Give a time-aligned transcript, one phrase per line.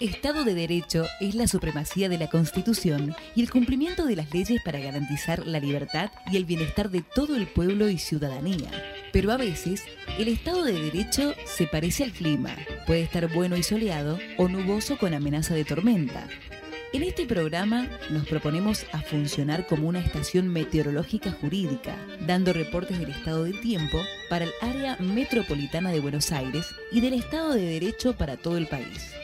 [0.00, 4.62] Estado de Derecho es la supremacía de la Constitución y el cumplimiento de las leyes
[4.64, 8.70] para garantizar la libertad y el bienestar de todo el pueblo y ciudadanía.
[9.12, 9.82] Pero a veces,
[10.16, 12.54] el Estado de Derecho se parece al clima.
[12.86, 16.28] Puede estar bueno y soleado o nuboso con amenaza de tormenta.
[16.92, 23.10] En este programa nos proponemos a funcionar como una estación meteorológica jurídica, dando reportes del
[23.10, 23.98] estado del tiempo
[24.30, 28.68] para el área metropolitana de Buenos Aires y del Estado de Derecho para todo el
[28.68, 29.17] país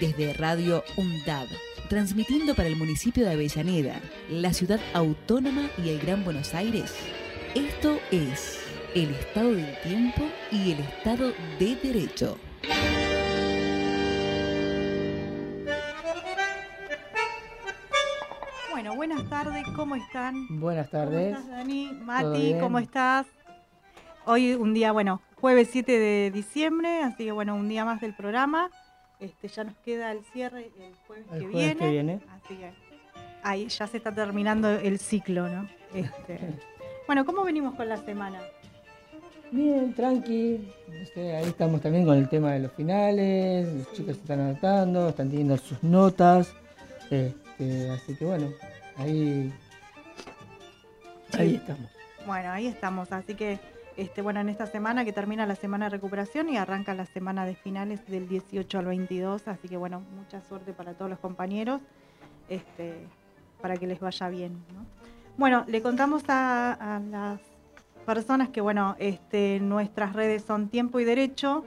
[0.00, 1.48] desde Radio UNDAB,
[1.88, 6.94] transmitiendo para el municipio de Avellaneda, la ciudad autónoma y el Gran Buenos Aires.
[7.54, 8.60] Esto es
[8.94, 12.38] el estado del tiempo y el estado de derecho.
[18.72, 20.60] Bueno, buenas tardes, ¿cómo están?
[20.60, 21.34] Buenas tardes.
[21.34, 21.92] ¿Cómo estás, Dani?
[22.02, 23.26] Mati, ¿cómo estás?
[24.26, 28.14] Hoy un día, bueno, jueves 7 de diciembre, así que bueno, un día más del
[28.14, 28.70] programa.
[29.20, 31.26] Este, ya nos queda el cierre el jueves,
[31.78, 32.72] que, viene, Así que
[33.42, 35.68] ahí ya se está terminando el ciclo, ¿no?
[35.94, 36.40] Este,
[37.06, 38.40] bueno, ¿cómo venimos con la semana?
[39.50, 40.68] Bien, tranqui.
[41.00, 43.72] Este, ahí estamos también con el tema de los finales.
[43.72, 46.52] Los chicos se están anotando, están teniendo sus notas.
[47.10, 48.48] Este, así que bueno,
[48.96, 49.52] ahí,
[51.38, 51.90] ahí estamos.
[52.26, 53.12] Bueno, ahí estamos.
[53.12, 53.60] Así que
[53.96, 57.46] este, bueno, en esta semana que termina la semana de recuperación y arranca la semana
[57.46, 61.80] de finales del 18 al 22, así que bueno, mucha suerte para todos los compañeros,
[62.48, 63.06] este,
[63.60, 64.64] para que les vaya bien.
[65.36, 67.40] Bueno, le contamos a, las
[68.04, 71.64] personas que bueno, este, nuestras redes son Tiempo y Derecho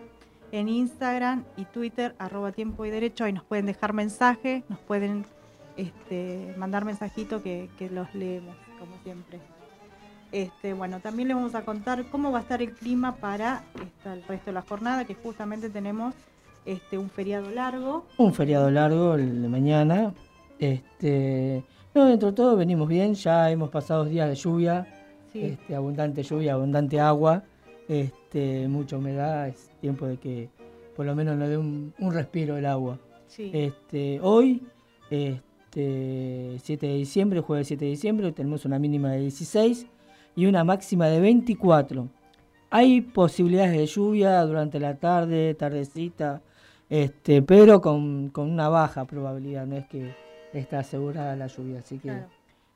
[0.51, 5.25] en Instagram y Twitter, arroba Tiempo y Derecho, ahí nos pueden dejar mensaje, nos pueden
[5.77, 9.39] este, mandar mensajitos que los leemos, como siempre.
[10.31, 13.63] Este, bueno, también le vamos a contar cómo va a estar el clima para
[14.05, 16.13] el resto de la jornada, que justamente tenemos
[16.65, 18.05] este, un feriado largo.
[18.17, 20.13] Un feriado largo el de mañana.
[20.59, 21.63] Este,
[21.95, 24.85] no, dentro de todo venimos bien, ya hemos pasado días de lluvia,
[25.33, 27.43] este, abundante lluvia, abundante agua,
[27.87, 30.49] este, mucha humedad, es tiempo de que
[30.95, 32.99] por lo menos nos dé un, respiro el agua.
[33.37, 34.63] Este, hoy,
[35.09, 39.87] este, 7 de diciembre, jueves 7 de diciembre, tenemos una mínima de 16
[40.37, 42.07] y una máxima de 24.
[42.69, 46.43] Hay posibilidades de lluvia durante la tarde, tardecita,
[46.89, 50.15] este, pero con, una baja probabilidad, no es que
[50.53, 52.21] está asegurada la lluvia, así que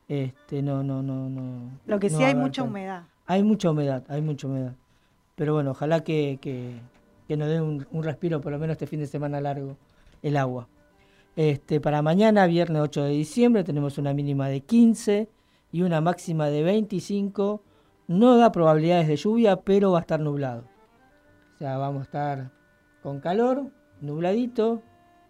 [0.09, 1.69] este, no, no, no, no.
[1.85, 3.03] Lo que sí hay mucha humedad.
[3.27, 4.73] Hay mucha humedad, hay mucha humedad.
[5.35, 8.99] Pero bueno, ojalá que, que, nos dé un, un, respiro por lo menos este fin
[8.99, 9.77] de semana largo
[10.23, 10.67] el agua.
[11.35, 15.29] Este, para mañana, viernes 8 de diciembre, tenemos una mínima de 15
[15.71, 17.63] y una máxima de 25.
[18.07, 20.65] No da probabilidades de lluvia, pero va a estar nublado.
[21.55, 22.51] O sea, vamos a estar
[23.01, 23.71] con calor,
[24.01, 24.81] nubladito,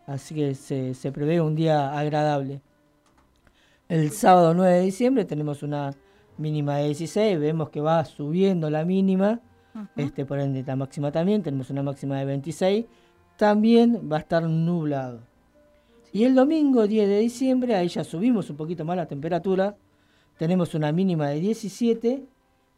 [0.08, 2.62] así que se, prevé un día agradable.
[3.88, 5.94] El sábado 9 de diciembre tenemos una
[6.38, 9.42] mínima de 16, vemos que va subiendo la mínima,
[9.96, 12.86] este, por ende la máxima también, tenemos una máxima de 26,
[13.38, 15.22] también va a estar nublado.
[16.14, 19.78] Y el domingo 10 de diciembre, ahí ya subimos un poquito más la temperatura,
[20.42, 22.26] tenemos una mínima de 17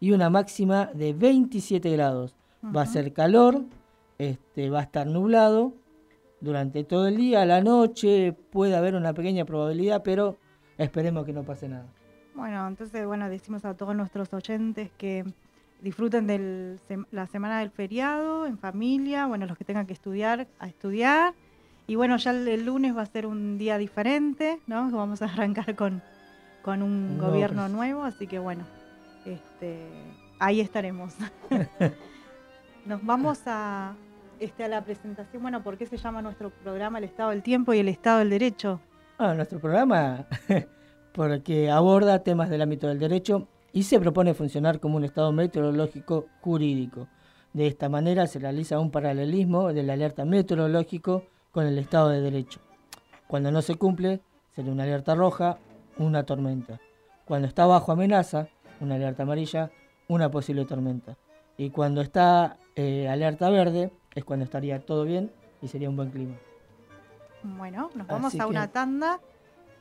[0.02, 2.36] y una máxima de 27 grados.
[2.62, 3.62] Va a ser calor,
[4.18, 5.72] este, va a estar nublado
[6.42, 10.36] durante todo el día, a la noche puede haber una pequeña probabilidad, pero
[10.78, 11.86] esperemos que no pase nada.
[12.36, 15.24] Bueno, entonces, bueno, decimos a todos nuestros oyentes que
[15.82, 16.78] disfruten de
[17.12, 21.34] la semana del feriado en familia, bueno, los que tengan que estudiar, a estudiar.
[21.88, 24.92] Y bueno, ya el, lunes va a ser un día diferente, ¿no?
[24.92, 26.02] Vamos a arrancar con,
[26.64, 28.64] con un gobierno nuevo, así que bueno,
[29.26, 29.86] este,
[30.40, 31.14] ahí estaremos.
[32.86, 33.96] Nos vamos a,
[34.40, 37.74] este, a la presentación, bueno, ¿por qué se llama nuestro programa El Estado del Tiempo
[37.74, 38.80] y el Estado del Derecho?
[39.18, 40.26] Ah, nuestro programa,
[41.14, 46.28] porque aborda temas del ámbito del derecho y se propone funcionar como un Estado meteorológico
[46.42, 47.08] jurídico.
[47.52, 52.62] De esta manera se realiza un paralelismo del alerta meteorológico con el Estado de Derecho.
[53.28, 54.22] Cuando no se cumple,
[54.56, 55.58] sería una alerta roja
[55.98, 56.80] una tormenta.
[57.26, 58.48] Cuando está bajo amenaza,
[58.80, 59.72] una alerta amarilla,
[60.08, 61.18] una posible tormenta.
[61.58, 65.32] Y cuando está eh, alerta verde, es cuando estaría todo bien
[65.62, 66.36] y sería un buen clima.
[67.44, 69.20] Bueno, nos vamos a una tanda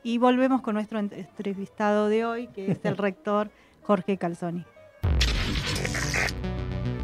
[0.03, 3.51] y volvemos con nuestro entrevistado de hoy, que es el rector
[3.83, 4.65] Jorge Calzoni.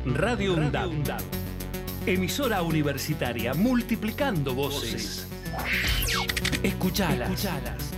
[0.04, 0.90] Radio UNDAB.
[2.06, 5.28] Emisora universitaria multiplicando voces.
[6.62, 7.30] Escuchalas.
[7.30, 7.97] Escuchalas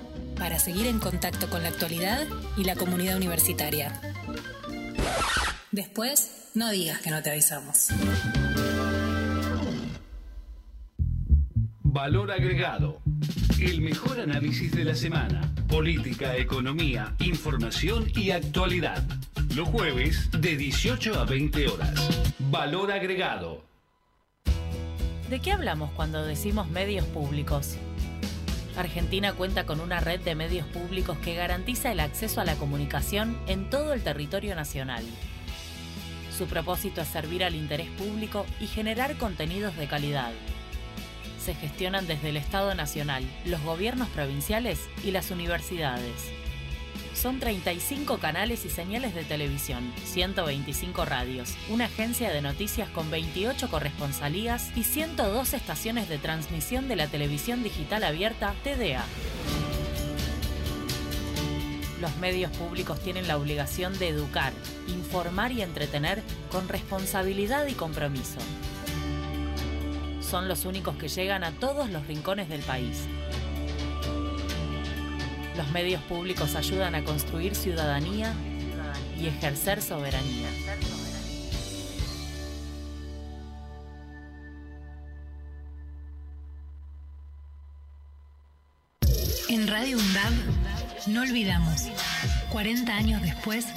[0.41, 2.25] para seguir en contacto con la actualidad
[2.57, 4.01] y la comunidad universitaria.
[5.71, 7.89] Después, no digas que no te avisamos.
[11.83, 13.01] Valor agregado.
[13.59, 15.53] El mejor análisis de la semana.
[15.67, 19.03] Política, economía, información y actualidad.
[19.55, 22.25] Los jueves de 18 a 20 horas.
[22.49, 23.63] Valor agregado.
[25.29, 27.77] ¿De qué hablamos cuando decimos medios públicos?
[28.75, 33.37] Argentina cuenta con una red de medios públicos que garantiza el acceso a la comunicación
[33.47, 35.03] en todo el territorio nacional.
[36.37, 40.31] Su propósito es servir al interés público y generar contenidos de calidad
[41.41, 46.31] se gestionan desde el Estado Nacional, los gobiernos provinciales y las universidades.
[47.13, 53.69] Son 35 canales y señales de televisión, 125 radios, una agencia de noticias con 28
[53.69, 59.05] corresponsalías y 102 estaciones de transmisión de la televisión digital abierta TDA.
[61.99, 64.53] Los medios públicos tienen la obligación de educar,
[64.87, 68.39] informar y entretener con responsabilidad y compromiso
[70.31, 73.01] son los únicos que llegan a todos los rincones del país.
[75.61, 78.33] Los medios públicos ayudan a construir ciudadanía
[79.15, 80.47] y ejercer soberanía.
[89.49, 90.33] En Radio UNDAB
[91.05, 91.89] no olvidamos,
[92.51, 93.67] 40 años después,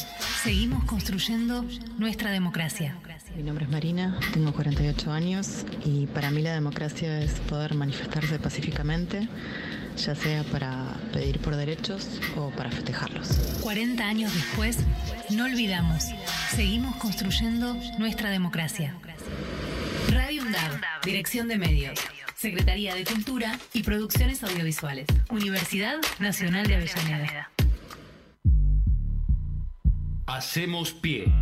[0.43, 1.67] seguimos construyendo
[1.99, 2.97] nuestra democracia.
[3.37, 8.39] Mi nombre es Marina, tengo 48 años y para mí la democracia es poder manifestarse
[8.39, 9.29] pacíficamente,
[9.96, 13.29] ya sea para pedir por derechos o para festejarlos.
[13.61, 14.79] 40 años después,
[15.31, 16.05] no olvidamos,
[16.55, 18.94] seguimos construyendo nuestra democracia.
[20.11, 21.99] Radio UNDAB, Dirección de Medios,
[22.37, 27.50] Secretaría de Cultura y Producciones Audiovisuales, Universidad Nacional de Avellaneda.
[30.26, 31.32] Hacemos pie.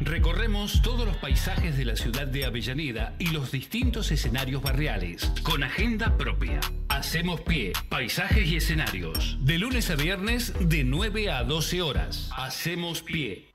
[0.00, 5.62] Recorremos todos los paisajes de la ciudad de Avellaneda y los distintos escenarios barriales, con
[5.62, 6.60] agenda propia.
[7.02, 9.36] Hacemos pie, paisajes y escenarios.
[9.40, 12.30] De lunes a viernes, de 9 a 12 horas.
[12.36, 13.48] Hacemos pie.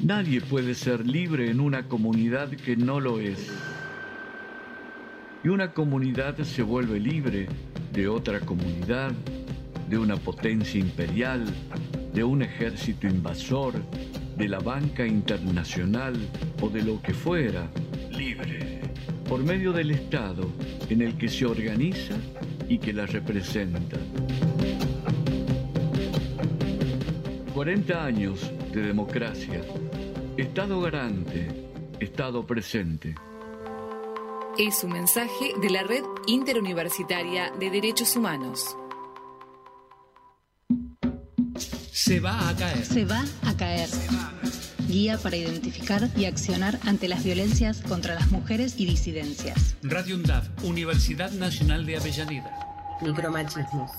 [0.00, 3.50] Nadie puede ser libre en una comunidad que no lo es.
[5.42, 7.48] Y una comunidad se vuelve libre
[7.92, 9.10] de otra comunidad
[9.90, 11.44] de una potencia imperial,
[12.14, 13.74] de un ejército invasor,
[14.36, 16.14] de la banca internacional
[16.62, 17.68] o de lo que fuera,
[18.16, 18.75] libre,
[19.28, 20.48] por medio del Estado
[20.88, 22.14] en el que se organiza
[22.68, 23.98] y que la representa.
[27.54, 29.62] 40 años de democracia,
[30.36, 31.48] Estado garante,
[31.98, 33.14] Estado presente.
[34.58, 38.76] Es un mensaje de la Red Interuniversitaria de Derechos Humanos.
[41.90, 42.84] Se va a caer.
[42.84, 43.88] Se va a caer.
[44.88, 49.76] Guía para identificar y accionar ante las violencias contra las mujeres y disidencias.
[49.82, 52.50] Radio UNDAV, Universidad Nacional de Avellaneda.
[53.02, 53.90] Micromachismos.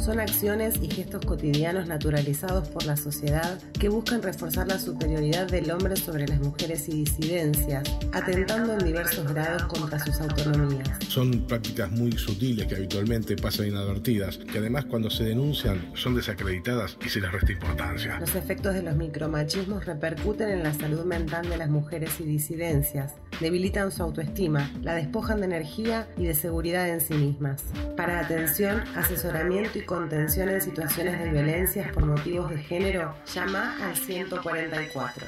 [0.00, 5.70] Son acciones y gestos cotidianos naturalizados por la sociedad que buscan reforzar la superioridad del
[5.70, 10.98] hombre sobre las mujeres y disidencias, atentando en diversos grados contra sus autonomías.
[11.06, 16.96] Son prácticas muy sutiles que habitualmente pasan inadvertidas, que además cuando se denuncian son desacreditadas
[17.04, 18.18] y se les resta importancia.
[18.18, 23.14] Los efectos de los micromachismos repercuten en la salud mental de las mujeres y disidencias,
[23.40, 27.62] debilitan su autoestima, la despojan de energía y de seguridad en sí mismas.
[27.96, 33.96] Para atención, asesoramiento y contención en situaciones de violencias por motivos de género, llama al
[33.96, 35.26] 144.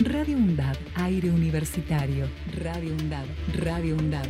[0.00, 2.26] Radio UNDAD, aire universitario.
[2.60, 4.26] Radio UNDAD, Radio UNDAD,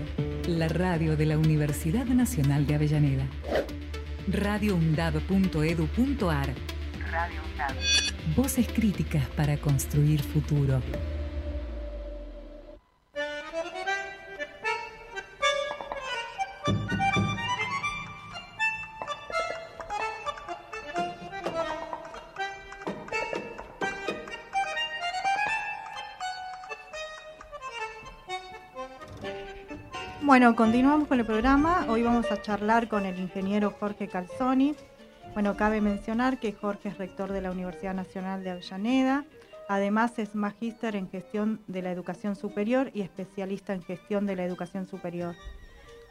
[0.47, 3.27] la radio de la Universidad Nacional de Avellaneda.
[4.29, 6.55] radioundad.edu.ar
[7.11, 7.75] Radio UNDAD.
[8.37, 10.83] Voces críticas para construir futuro.
[30.39, 31.85] Bueno, continuamos con el programa.
[31.89, 34.77] Hoy vamos a charlar con el ingeniero Jorge Calzoni.
[35.35, 39.25] Bueno, cabe mencionar que Jorge es rector de la Universidad Nacional de Avellaneda.
[39.69, 44.45] Además es magíster en gestión de la educación superior y especialista en gestión de la
[44.45, 45.35] educación superior.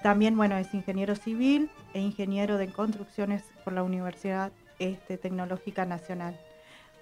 [0.03, 6.38] También, bueno, es ingeniero civil e ingeniero de construcciones por la Universidad este, Tecnológica Nacional.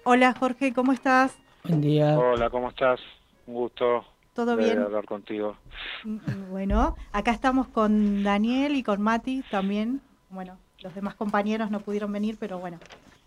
[0.04, 1.36] Hola Jorge, ¿cómo estás?
[1.64, 2.16] Buen día.
[2.16, 3.00] Hola, ¿cómo estás?
[3.48, 4.15] Un gusto.
[4.36, 4.78] ¿Todo bien?
[4.78, 5.56] hablar contigo.
[6.04, 10.02] Mm, mm, bueno, acá estamos con Daniel y con Mati también.
[10.28, 12.78] Bueno, los demás compañeros no pudieron venir, pero bueno,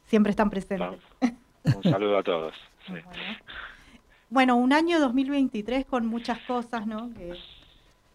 [0.06, 1.00] siempre están presentes.
[1.64, 2.54] Un saludo a todos.
[4.32, 4.58] Bueno.
[4.58, 7.10] un año 2023 con muchas cosas, ¿no?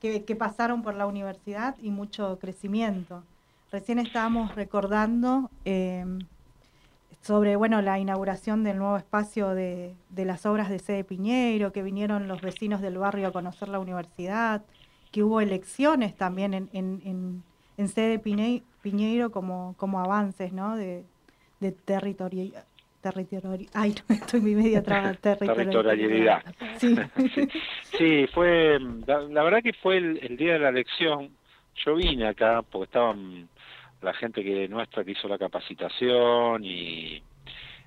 [0.00, 3.24] Que, que, pasaron por la universidad y mucho crecimiento.
[3.72, 6.04] Recién estábamos recordando eh,
[7.24, 11.82] sobre bueno la inauguración del nuevo espacio de, de, las obras de sede Piñeiro, que
[11.82, 14.62] vinieron los vecinos del barrio a conocer la universidad,
[15.10, 17.42] que hubo elecciones también en, en,
[17.78, 20.76] en, sede Piñeiro como, como avances ¿no?
[20.76, 21.04] de,
[21.60, 22.52] de territorio.
[23.72, 26.42] Ay, no, estoy medio traba, territorialidad.
[26.78, 26.96] Sí.
[27.96, 28.26] sí.
[28.34, 31.30] fue, la, verdad que fue el, el día de la elección,
[31.84, 33.48] yo vine acá porque estaban
[34.04, 37.22] la gente que nuestra que hizo la capacitación y,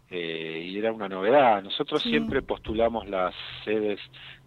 [0.10, 1.62] eh, y era una novedad.
[1.64, 3.34] Nosotros siempre postulamos las
[3.64, 4.00] sedes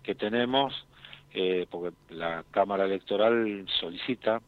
[0.03, 0.87] que tenemos
[1.33, 4.41] eh, porque la Cámara Electoral solicita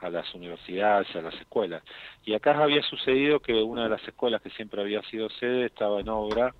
[0.00, 1.82] a las universidades, a las escuelas.
[2.24, 6.00] Y acá había sucedido que una de las escuelas que siempre había sido sede estaba
[6.00, 6.54] en obra,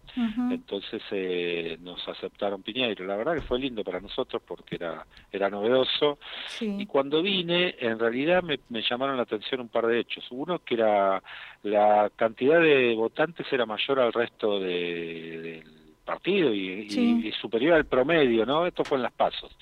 [0.51, 3.07] entonces eh, nos aceptaron Piñeiro.
[3.07, 6.19] La verdad que fue lindo para nosotros porque era, era novedoso.
[6.61, 10.27] Y cuando vine, en realidad me, llamaron la atención un par de hechos.
[10.31, 11.23] Uno que era
[11.63, 15.63] la cantidad de votantes era mayor al resto del
[16.05, 18.67] partido y, y superior al promedio, ¿no?
[18.67, 19.55] Esto fue en las pasos.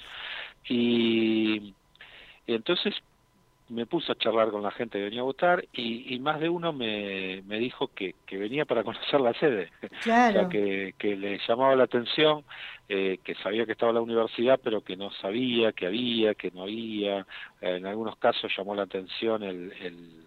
[0.69, 1.75] Y
[2.47, 2.95] entonces
[3.69, 6.73] me puse a charlar con la gente que venía a votar y, más de uno
[6.73, 9.71] me, me dijo que, que, venía para conocer la sede,
[10.03, 10.31] claro.
[10.31, 12.45] o sea, que, que le llamaba la atención,
[12.89, 16.63] eh, que sabía que estaba la universidad, pero que no sabía que había, que no
[16.63, 17.27] había.
[17.61, 20.27] en algunos casos llamó la atención el, el,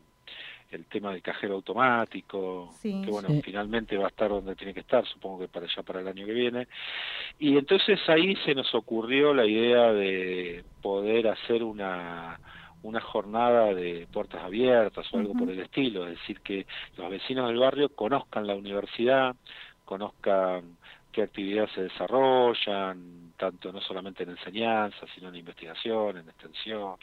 [0.71, 5.05] el tema del cajero automático, que bueno, finalmente va a estar donde tiene que estar,
[5.05, 6.67] supongo que para allá para el año que viene.
[7.39, 12.39] Y entonces ahí se nos ocurrió la idea de poder hacer una
[12.83, 16.65] una jornada de puertas abiertas o algo por el estilo, es decir, que
[16.97, 19.35] los vecinos del barrio conozcan la universidad,
[19.85, 20.77] conozcan
[21.11, 26.95] qué actividades se desarrollan, tanto no solamente en enseñanza, sino en investigación, en extensión,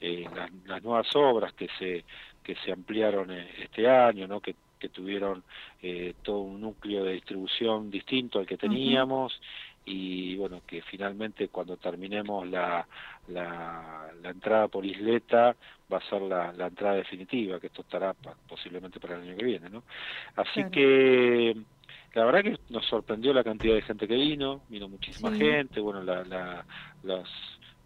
[0.00, 0.26] eh,
[0.66, 2.04] las, nuevas obras que se
[2.42, 4.40] que se ampliaron eh, este año, ¿no?
[4.40, 5.42] que, que tuvieron
[5.80, 9.40] eh, todo un núcleo de distribución distinto al que teníamos
[9.86, 12.86] y bueno, que finalmente cuando terminemos la,
[13.28, 15.54] la, la entrada por Isleta
[15.92, 18.14] va a ser la, la, entrada definitiva, que esto estará
[18.48, 19.82] posiblemente para el año que viene, ¿no?
[20.36, 21.54] Así que
[22.14, 26.02] la verdad que nos sorprendió la cantidad de gente que vino, vino muchísima gente, bueno,
[26.02, 26.64] la, la,
[27.02, 27.28] las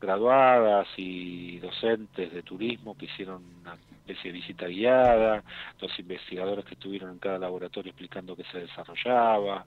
[0.01, 5.43] graduadas y docentes de turismo que hicieron una especie de visita guiada,
[5.81, 9.67] los investigadores que estuvieron en cada laboratorio explicando qué se desarrollaba,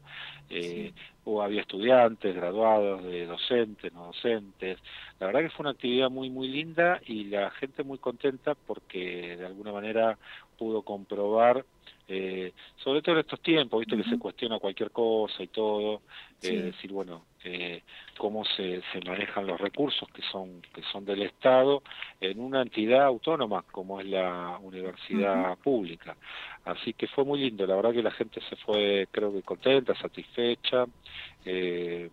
[0.49, 0.93] eh,
[1.25, 4.79] o había estudiantes, graduados, de docentes, no docentes.
[5.19, 9.37] La verdad que fue una actividad muy, muy linda y la gente muy contenta porque
[9.37, 10.17] de alguna manera
[10.57, 11.65] pudo comprobar
[12.13, 12.51] eh,
[12.83, 16.01] sobre todo en estos tiempos, visto que se cuestiona cualquier cosa y todo,
[16.41, 17.83] eh, decir, bueno, eh,
[18.17, 21.81] cómo se, se manejan los recursos que son que son del Estado
[22.19, 26.15] en una entidad autónoma como es la universidad pública.
[26.65, 29.95] Así que fue muy lindo, la verdad que la gente se fue, creo que contenta,
[29.95, 30.85] satisfecha.
[31.45, 32.09] Eh,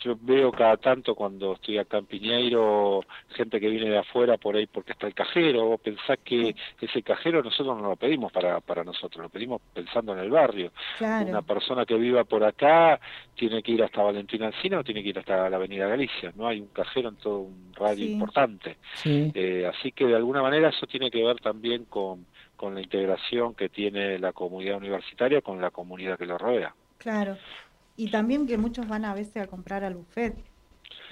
[0.00, 4.56] yo veo cada tanto cuando estoy acá en Piñeiro gente que viene de afuera por
[4.56, 8.60] ahí porque está el cajero, o pensás que ese cajero nosotros no lo pedimos para,
[8.60, 10.72] para nosotros, lo pedimos pensando en el barrio.
[11.00, 13.00] Una persona que viva por acá
[13.34, 16.46] tiene que ir hasta Valentina Alcina o tiene que ir hasta la Avenida Galicia, no
[16.46, 18.76] hay un cajero en todo un radio importante.
[19.04, 22.26] Eh, así que de alguna manera eso tiene que ver también con,
[22.56, 26.74] con la integración que tiene la comunidad universitaria con la comunidad que lo rodea.
[26.98, 27.36] Claro,
[27.96, 30.34] y también que muchos van a veces a comprar al buffet.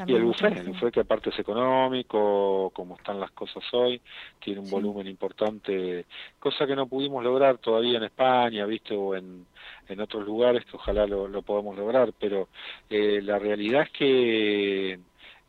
[0.07, 4.01] y el buffet, el buffet que aparte es económico, como están las cosas hoy,
[4.43, 6.07] tiene un volumen importante,
[6.39, 9.47] cosa que no pudimos lograr todavía en España, viste, o en,
[9.89, 12.49] en otros lugares que ojalá lo, lo podamos lograr, pero
[12.91, 14.99] eh, la realidad es que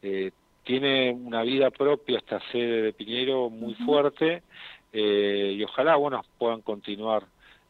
[0.01, 0.31] eh,
[0.63, 4.43] tiene una vida propia esta sede de Piñero muy fuerte
[4.91, 7.23] eh, y ojalá, bueno, puedan continuar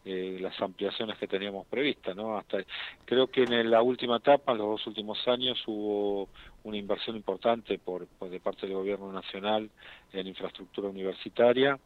[0.06, 2.38] eh, las ampliaciones que teníamos previstas, ¿no?
[2.38, 2.60] Hasta
[3.06, 6.30] creo que en la última etapa, en los dos últimos años, hubo
[6.64, 9.70] una inversión importante por, de parte del gobierno nacional
[10.14, 11.80] en infraestructura universitaria.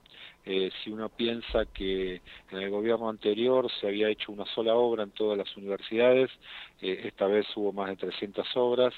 [0.52, 5.04] Eh, si uno piensa que en el gobierno anterior se había hecho una sola obra
[5.04, 6.32] en todas las universidades,
[6.82, 8.92] eh, esta vez hubo más de 300 obras,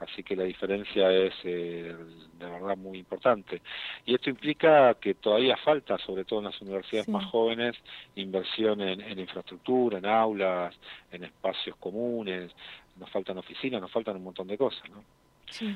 [0.00, 1.94] así que la diferencia es eh,
[2.40, 3.62] de verdad muy importante.
[4.04, 7.76] Y esto implica que todavía falta, sobre todo en las universidades más jóvenes,
[8.16, 10.74] inversión en, en infraestructura, en aulas,
[11.12, 12.50] en espacios comunes,
[12.96, 15.04] nos faltan oficinas, nos faltan un montón de cosas, ¿no?
[15.48, 15.72] Sí.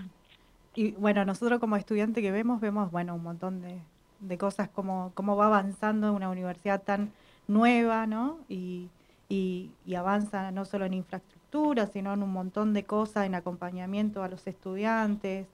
[0.75, 3.79] Y bueno, nosotros como estudiante que vemos, vemos, bueno, un montón de,
[4.21, 7.12] de cosas, como cómo va avanzando una universidad tan
[7.49, 8.39] nueva, ¿no?
[8.49, 8.89] Y,
[9.29, 14.29] y, avanza no solo en infraestructura, sino en un montón de cosas, en acompañamiento a
[14.29, 15.47] los estudiantes,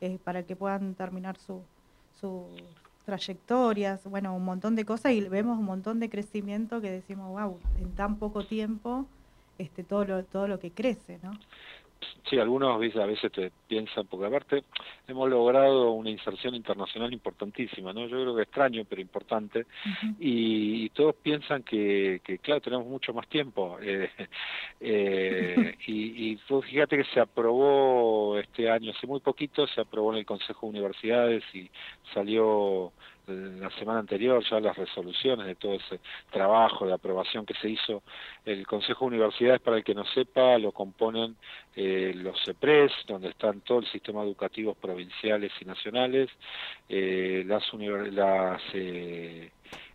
[0.00, 1.62] eh, para que puedan terminar su,
[2.20, 2.44] sus
[3.04, 7.58] trayectorias, bueno, un montón de cosas y vemos un montón de crecimiento que decimos, wow,
[7.78, 9.06] en tan poco tiempo,
[9.58, 11.32] este, todo lo, todo lo que crece, ¿no?
[12.28, 14.64] Sí, algunos a veces te piensan, porque aparte
[15.06, 18.06] hemos logrado una inserción internacional importantísima, ¿no?
[18.06, 19.66] Yo creo que extraño, pero importante,
[20.18, 23.78] y, todos piensan que, que, claro, tenemos mucho más tiempo.
[23.86, 24.10] Eh,
[24.80, 30.18] eh, y, y fíjate que se aprobó este año, hace muy poquito, se aprobó en
[30.18, 31.70] el Consejo de Universidades y
[32.12, 32.92] salió
[33.26, 36.00] la semana anterior ya las resoluciones de todo ese
[36.30, 38.02] trabajo de aprobación que se hizo.
[38.44, 41.36] El Consejo de Universidades, para el que no sepa, lo componen
[41.76, 46.30] eh, los CEPRES, donde están todo el sistema educativos provinciales y nacionales,
[46.88, 47.64] eh, las,
[48.12, 49.50] las eh,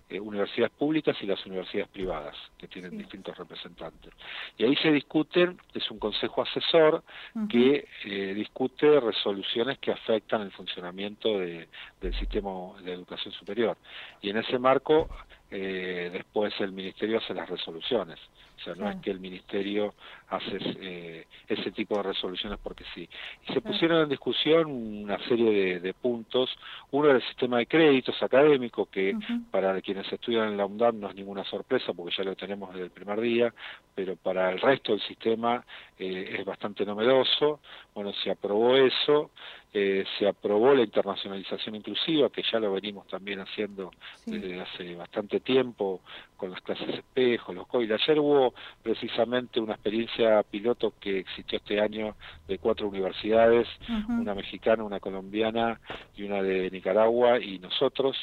[0.10, 4.12] eh, universidades públicas y las universidades privadas, que tienen distintos representantes.
[4.58, 7.04] Y ahí se discuten, es un consejo asesor
[7.48, 12.50] que eh, discute resoluciones que afectan el funcionamiento del sistema
[12.82, 13.78] de educación superior.
[14.22, 15.10] Y en ese marco,
[15.52, 18.20] eh, después el Ministerio hace las resoluciones.
[18.60, 19.94] O sea, no es que el ministerio
[20.30, 23.10] hace eh, ese tipo de resoluciones porque sí.
[23.48, 26.50] Y se pusieron en discusión una serie de, puntos.
[26.92, 29.16] Uno era el sistema de créditos académico, que
[29.52, 32.86] para quienes estudian en la UNDAM no es ninguna sorpresa porque ya lo tenemos desde
[32.86, 33.54] el primer día,
[33.96, 35.64] pero para el resto del sistema
[35.98, 37.60] eh, es bastante novedoso.
[37.94, 39.32] Bueno, se aprobó eso.
[39.72, 43.92] Eh, se aprobó la internacionalización inclusiva, que ya lo venimos también haciendo
[44.26, 46.02] desde hace bastante tiempo
[46.38, 47.94] con las clases espejo, los COIL.
[47.94, 50.19] Ayer hubo precisamente una experiencia
[50.50, 52.16] piloto que existió este año
[52.48, 53.68] de cuatro universidades,
[54.08, 55.80] una mexicana, una colombiana
[56.16, 58.16] y una de Nicaragua y nosotros.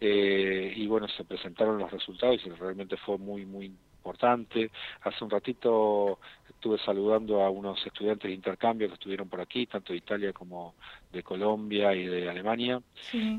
[0.00, 3.72] Eh, y bueno, se presentaron los resultados y realmente fue muy, muy
[4.06, 4.70] importante.
[5.02, 9.92] Hace un ratito estuve saludando a unos estudiantes de intercambio que estuvieron por aquí, tanto
[9.92, 10.74] de Italia como
[11.12, 12.80] de Colombia y de Alemania.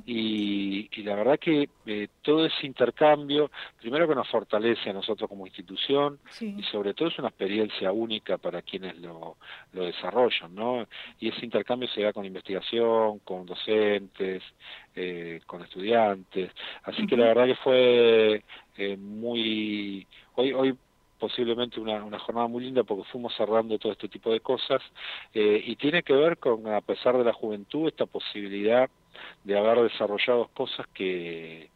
[0.06, 3.49] Y, la verdad que eh, todo ese intercambio,
[3.80, 8.38] primero que nos fortalece a nosotros como institución y sobre todo es una experiencia única
[8.38, 9.38] para quienes lo,
[9.73, 10.86] lo desarrollan, ¿no?
[11.19, 14.43] Y ese intercambio se da con investigación, con docentes,
[14.95, 16.51] eh, con estudiantes.
[16.84, 18.43] Así que la verdad que fue
[18.77, 20.08] eh, muy...
[20.39, 20.78] Hoy, hoy
[21.17, 24.84] posiblemente una, una, jornada muy linda porque fuimos cerrando todo este tipo de cosas
[25.34, 28.88] eh, y tiene que ver con, a pesar de la juventud, esta posibilidad
[29.43, 31.71] de haber desarrollado cosas que,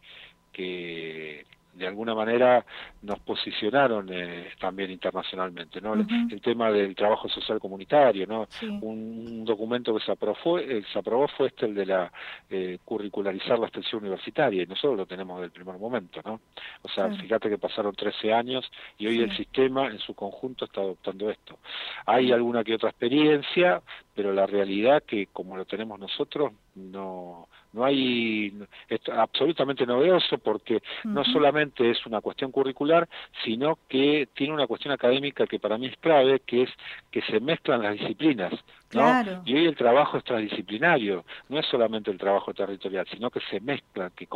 [0.53, 2.65] que de alguna manera
[3.01, 5.93] nos posicionaron eh, también internacionalmente, ¿no?
[5.93, 8.47] el, tema del trabajo social comunitario, ¿no?
[8.81, 12.11] Un, documento que se aprobó, fue, eh, se aprobó fue este el de la
[12.49, 16.41] eh, curricularizar la extensión universitaria y nosotros lo tenemos desde el primer momento, ¿no?
[16.81, 20.81] O sea, fíjate que pasaron 13 años y hoy el sistema en su conjunto está
[20.81, 21.57] adoptando esto.
[22.05, 23.81] Hay alguna que otra experiencia,
[24.13, 28.53] pero la realidad que como lo tenemos nosotros no no hay
[28.89, 33.07] es absolutamente novedoso porque no solamente es una cuestión curricular
[33.43, 36.69] sino que tiene una cuestión académica que para mí es clave que es
[37.09, 38.53] que se mezclan las disciplinas
[38.93, 39.41] ¿no?
[39.45, 43.59] y hoy el trabajo es transdisciplinario no es solamente el trabajo territorial sino que se
[43.59, 44.27] mezclan que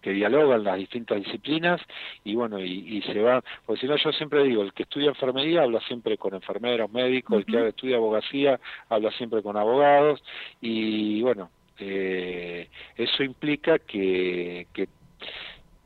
[0.00, 1.80] que dialogan las distintas disciplinas
[2.24, 5.62] y bueno y, se va porque si no yo siempre digo el que estudia enfermería
[5.62, 10.22] habla siempre con enfermeros médicos el que estudia abogacía habla siempre con abogados
[10.60, 11.50] y bueno
[11.80, 14.88] eh, eso implica que, que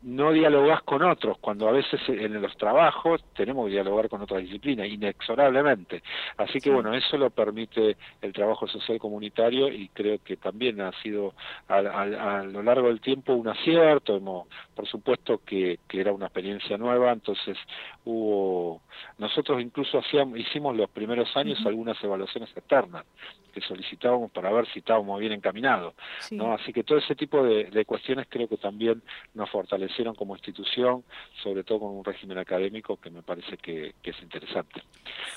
[0.04, 4.36] no dialogas con otros, cuando a veces en los trabajos tenemos que dialogar con otra
[4.36, 6.02] disciplina, inexorablemente.
[6.36, 10.92] Así que bueno, eso lo permite el trabajo social comunitario y creo que también ha
[11.00, 11.32] sido
[11.68, 16.76] a, lo largo del tiempo un acierto, hemos, por supuesto que, que, era una experiencia
[16.76, 17.56] nueva, entonces
[18.04, 18.82] hubo,
[19.16, 23.06] nosotros incluso hacíamos, hicimos los primeros años algunas evaluaciones externas
[23.54, 25.94] que solicitábamos para ver si estábamos bien encaminados,
[26.32, 26.52] ¿no?
[26.52, 29.00] Así que todo ese tipo de, de cuestiones creo que también
[29.32, 31.04] nos fortalece establecieron como institución,
[31.42, 34.82] sobre todo con un régimen académico que me parece que, es interesante.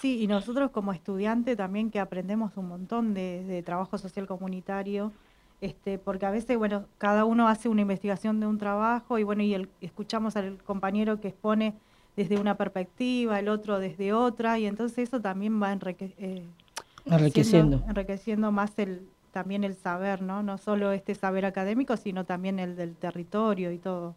[0.01, 5.11] Sí, y nosotros como estudiante también que aprendemos un montón de, trabajo social comunitario,
[5.61, 9.43] este, porque a veces, bueno, cada uno hace una investigación de un trabajo y bueno,
[9.43, 11.73] y el, escuchamos al compañero que expone
[12.15, 16.43] desde una perspectiva, el otro desde otra, y entonces eso también va eh,
[17.05, 17.83] enriqueciendo.
[17.87, 20.41] enriqueciendo más el, también el saber, ¿no?
[20.41, 24.15] No solo este saber académico, sino también el del territorio y todo.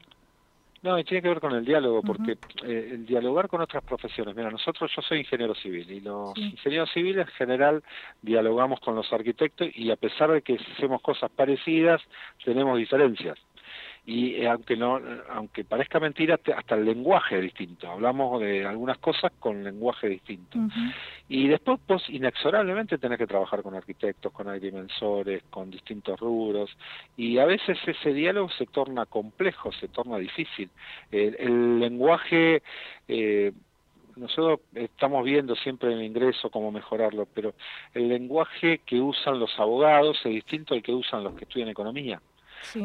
[0.83, 4.35] No, y tiene que ver con el diálogo, porque eh, el dialogar con otras profesiones.
[4.35, 7.83] Mira, nosotros, yo soy ingeniero civil y los ingenieros civiles en general
[8.23, 12.01] dialogamos con los arquitectos y a pesar de que hacemos cosas parecidas,
[12.45, 13.39] tenemos diferencias
[14.07, 17.91] y eh, aunque no aunque parezca mentira hasta el lenguaje es distinto.
[17.91, 20.59] Hablamos de algunas cosas con lenguaje distinto.
[21.29, 26.77] Y después pues inexorablemente tenés que trabajar con arquitectos con agrimensores con distintos rubros
[27.17, 30.71] y a veces ese diálogo se torna complejo se torna difícil.
[31.11, 32.63] El, lenguaje
[33.09, 33.53] eh,
[34.17, 37.55] nosotros estamos viendo siempre en el ingreso cómo mejorarlo, pero
[37.95, 42.21] el lenguaje que usan los abogados es distinto al que usan los que estudian economía.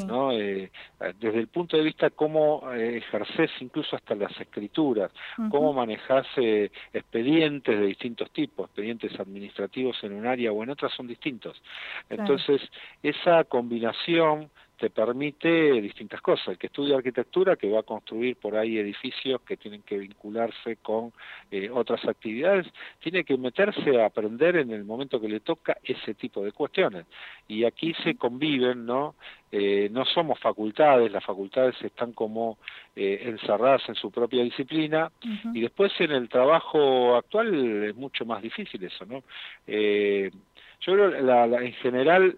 [0.06, 0.32] ¿No?
[0.32, 0.72] Eh,
[1.20, 5.12] desde el punto de vista cómo eh, ejerces incluso hasta las escrituras,
[5.50, 10.90] cómo manejas eh, expedientes de distintos tipos, expedientes administrativos en un área o en otra
[10.90, 11.62] son distintos.
[12.10, 12.62] Entonces,
[13.04, 16.50] esa combinación te permite distintas cosas.
[16.50, 20.78] El que estudia arquitectura, que va a construir por ahí edificios que tienen que vincularse
[20.78, 21.14] con
[21.52, 22.68] eh, otras actividades,
[23.00, 27.06] tiene que meterse a aprender en el momento que le toca ese tipo de cuestiones.
[27.48, 29.16] Y aquí se conviven, ¿no?
[29.52, 32.58] Eh, no somos facultades, las facultades están como
[32.96, 35.12] eh, encerradas en su propia disciplina
[35.54, 39.24] y después en el trabajo actual es mucho más difícil eso, ¿no?
[39.68, 42.36] yo creo la, en general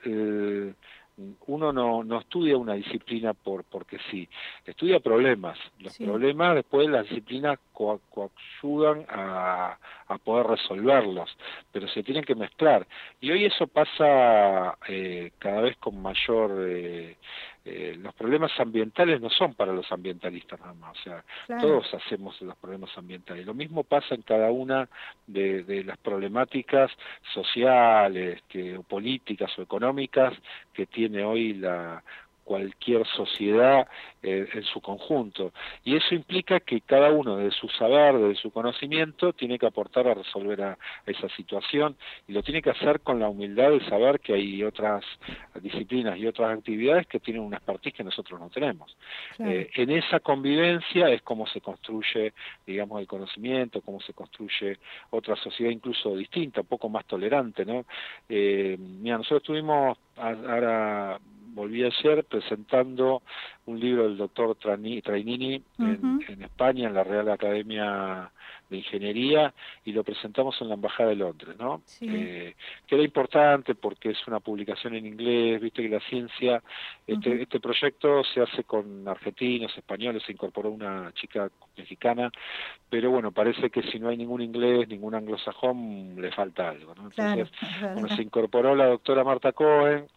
[1.47, 4.27] uno no, no estudia una disciplina por porque sí,
[4.65, 5.58] estudia problemas.
[5.80, 11.29] Los problemas después las disciplinas coayudan a, a poder resolverlos,
[11.71, 12.87] pero se tienen que mezclar.
[13.21, 16.51] Y hoy eso pasa eh, cada vez con mayor...
[16.67, 17.17] Eh,
[17.69, 21.23] eh, los problemas ambientales no son para los ambientalistas nada más, o sea,
[21.59, 23.45] todos hacemos los problemas ambientales.
[23.45, 24.87] Lo mismo pasa en cada una
[25.25, 26.89] de, de las problemáticas
[27.33, 30.33] sociales, que, o políticas o económicas
[30.73, 32.01] que tiene hoy la,
[32.47, 33.88] cualquier sociedad
[34.23, 35.51] eh, en su conjunto.
[35.83, 40.07] Y eso implica que cada uno de su saber, de su conocimiento, tiene que aportar
[40.07, 44.21] a resolver a, esa situación y lo tiene que hacer con la humildad de saber
[44.21, 45.03] que hay otras
[45.62, 48.95] disciplinas y otras actividades que tienen una expertise que nosotros no tenemos.
[49.39, 52.33] Eh, en esa convivencia es como se construye,
[52.65, 54.77] digamos, el conocimiento, cómo se construye
[55.10, 57.86] otra sociedad incluso distinta, un poco más tolerante, ¿no?
[58.29, 61.19] Eh, mira, nosotros tuvimos ahora
[61.53, 63.23] volví ayer presentando
[63.65, 68.32] un libro del doctor Trainini en, España, en la Real Academia
[68.69, 69.53] de Ingeniería,
[69.86, 71.82] y lo presentamos en la Embajada de Londres, ¿no?
[72.01, 76.62] Eh, que era importante porque es una publicación en inglés, viste que la ciencia,
[77.06, 82.32] este, este proyecto se hace con argentinos, españoles, se incorporó una chica mexicana,
[82.89, 87.10] pero bueno, parece que si no hay ningún inglés, ningún anglosajón, le falta algo, ¿no?
[87.10, 87.49] Entonces,
[87.93, 90.08] bueno, se incorporó la doctora Marta Cohen,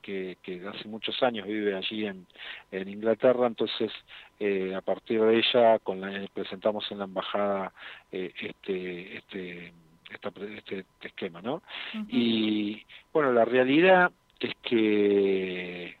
[0.00, 2.26] que, que hace muchos años vive allí en,
[2.70, 3.90] en Inglaterra, entonces
[4.38, 7.72] eh, a partir de ella con la, presentamos en la embajada
[8.12, 9.72] eh, este, este,
[10.10, 11.62] este, esquema, ¿no?
[12.08, 15.96] Y bueno, la realidad es que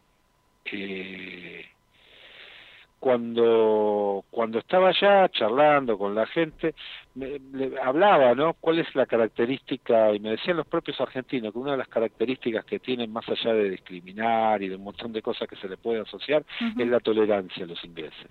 [0.66, 1.66] eh,
[3.06, 6.74] cuando cuando estaba allá charlando con la gente
[7.14, 7.38] me,
[7.80, 11.76] hablaba no cuál es la característica y me decían los propios argentinos que una de
[11.76, 15.54] las características que tienen más allá de discriminar y de un montón de cosas que
[15.54, 16.44] se le puede asociar
[16.76, 18.26] es la tolerancia a los ingleses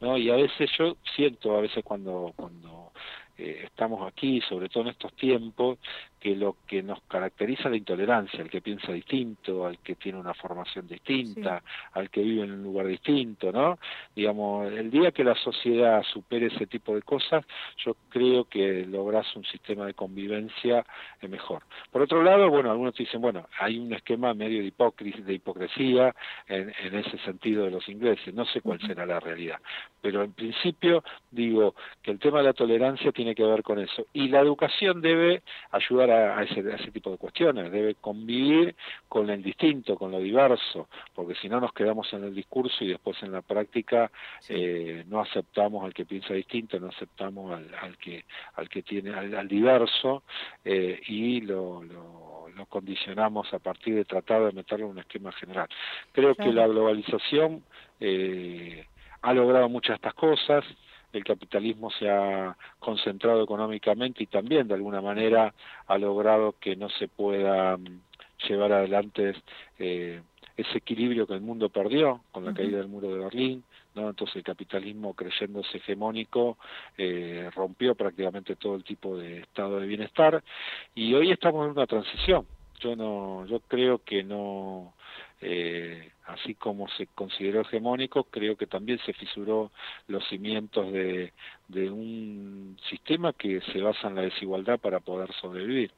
[0.00, 2.90] no y a veces yo siento a veces cuando cuando
[3.38, 5.78] eh, estamos aquí, sobre todo en estos tiempos,
[6.20, 10.34] que lo que nos caracteriza la intolerancia, al que piensa distinto, al que tiene una
[10.34, 13.78] formación distinta, al que vive en un lugar distinto, ¿no?
[14.14, 17.44] Digamos, el día que la sociedad supere ese tipo de cosas,
[17.84, 20.84] yo creo que logras un sistema de convivencia
[21.28, 21.62] mejor.
[21.90, 24.72] Por otro lado, bueno, algunos te dicen, bueno, hay un esquema medio de,
[25.22, 26.14] de hipocresía
[26.48, 29.60] en, en, ese sentido de los ingleses, no sé cuál será la realidad,
[30.00, 34.06] pero en principio digo que el tema de la tolerancia tiene que ver con eso,
[34.12, 38.74] y la educación debe ayudar a, ese, ese tipo de cuestiones, debe convivir
[39.08, 42.88] con el distinto, con lo diverso, porque si no nos quedamos en el discurso y
[42.88, 44.10] después en la práctica
[44.48, 49.12] eh, no aceptamos al que piensa distinto, no aceptamos al, al que al que tiene
[49.14, 50.22] al, diverso
[50.64, 55.32] eh, y lo, lo, lo, condicionamos a partir de tratar de meterlo en un esquema
[55.32, 55.68] general.
[56.12, 57.62] Creo que la globalización
[58.00, 58.86] eh,
[59.22, 60.64] ha logrado muchas de estas cosas,
[61.18, 65.54] el capitalismo se ha concentrado económicamente y también de alguna manera
[65.86, 68.00] ha logrado que no se pueda mm,
[68.48, 69.34] llevar adelante
[69.78, 70.20] eh,
[70.56, 73.62] ese equilibrio que el mundo perdió con la caída del muro de Berlín,
[73.94, 74.08] ¿no?
[74.08, 76.56] Entonces el capitalismo creyéndose hegemónico
[76.96, 80.42] eh, rompió prácticamente todo el tipo de estado de bienestar
[80.94, 82.46] y hoy estamos en una transición.
[82.80, 84.94] Yo no, yo creo que no,
[85.40, 89.70] eh, así como se consideró hegemónico, creo que también se fisuró
[90.08, 91.32] los cimientos de,
[91.68, 95.92] de un sistema que se basa en la desigualdad para poder sobrevivir.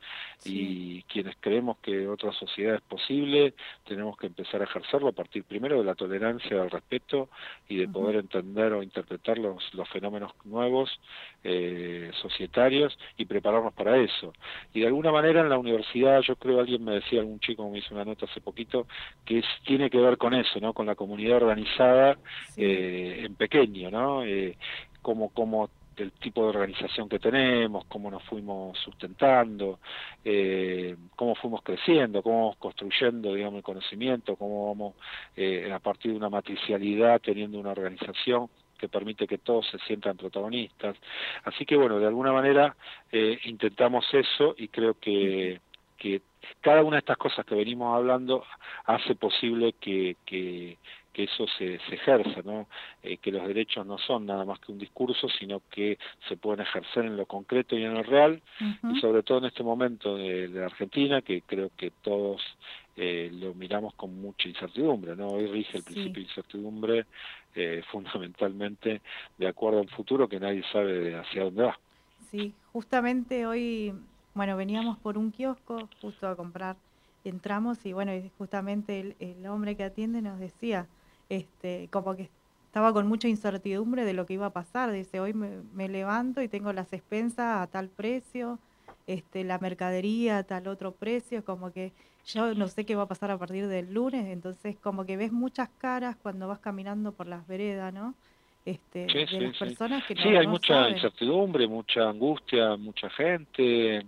[0.45, 5.45] Y quienes creemos que otra sociedad es posible, tenemos que empezar a ejercerlo a partir
[5.45, 7.29] primero de la tolerancia, del respeto
[7.69, 11.01] y de poder entender o interpretar los, los fenómenos nuevos
[11.43, 14.33] eh, societarios y prepararnos para eso.
[14.75, 17.79] Y de alguna manera en la universidad, yo creo, alguien me decía, algún chico me
[17.79, 18.87] hizo una nota hace poquito,
[19.25, 20.73] que es, tiene que ver con eso, ¿no?
[20.73, 22.19] Con la comunidad organizada
[22.57, 24.25] eh, en pequeño, ¿no?
[24.25, 24.57] Eh,
[25.01, 25.71] como, como
[26.03, 29.81] el tipo de organización que tenemos, cómo nos fuimos sustentando,
[30.25, 34.95] eh, cómo fuimos creciendo, cómo vamos construyendo, digamos, el conocimiento, cómo vamos
[35.37, 40.17] eh, a partir de una matricialidad teniendo una organización que permite que todos se sientan
[40.17, 40.97] protagonistas.
[41.45, 42.77] Así que bueno, de alguna manera
[43.11, 45.61] eh, intentamos eso y creo que,
[45.99, 46.23] que
[46.61, 48.45] cada una de estas cosas que venimos hablando
[48.87, 50.79] hace posible que, que,
[51.13, 52.69] que eso se, se ejerza, ¿no?
[53.03, 56.61] Eh, que los derechos no son nada más que un discurso, sino que se pueden
[56.61, 58.41] ejercer en lo concreto y en lo real,
[58.89, 62.41] y sobre todo en este momento de, de Argentina, que creo que todos
[62.97, 65.29] eh, lo miramos con mucha incertidumbre, ¿no?
[65.29, 67.07] Hoy rige el principio de incertidumbre
[67.55, 69.01] eh, fundamentalmente
[69.37, 71.79] de acuerdo al futuro que nadie sabe hacia dónde va.
[72.31, 73.93] Sí, justamente hoy,
[74.39, 76.77] bueno, veníamos por un kiosco justo a comprar,
[77.25, 80.87] entramos y bueno, justamente el, el hombre que atiende nos decía,
[81.29, 82.31] este, como que
[82.69, 84.93] estaba con mucha incertidumbre de lo que iba a pasar.
[84.93, 88.59] Dice, hoy me, levanto y tengo las expensas a tal precio,
[89.07, 91.93] este, la mercadería a tal otro precio, como que
[92.27, 95.33] yo no sé qué va a pasar a partir del lunes, entonces como que ves
[95.33, 98.15] muchas caras cuando vas caminando por las veredas, ¿no?
[98.67, 104.05] Este, de las personas que no, Sí, hay mucha incertidumbre, mucha angustia, mucha gente,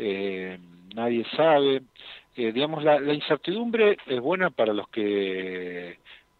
[0.00, 0.58] eh,
[0.94, 1.82] nadie sabe.
[2.36, 5.98] Eh, digamos, la, la incertidumbre es buena para los que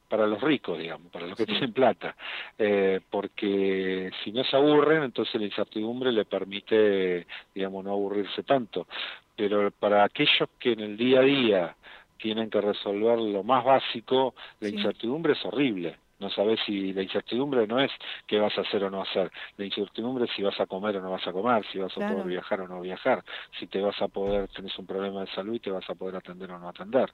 [0.08, 2.16] para los ricos, digamos, para los que tienen plata,
[2.58, 8.88] eh, porque si no se aburren, entonces la incertidumbre le permite, digamos, no aburrirse tanto.
[9.36, 11.76] Pero para aquellos que en el día a día
[12.18, 17.66] tienen que resolver lo más básico, la incertidumbre es horrible no sabes si la incertidumbre
[17.66, 17.90] no es
[18.26, 21.00] qué vas a hacer o no hacer, la incertidumbre es si vas a comer o
[21.00, 23.24] no vas a comer, si vas a poder viajar o no viajar,
[23.58, 26.16] si te vas a poder, tenés un problema de salud y te vas a poder
[26.16, 27.10] atender o no atender,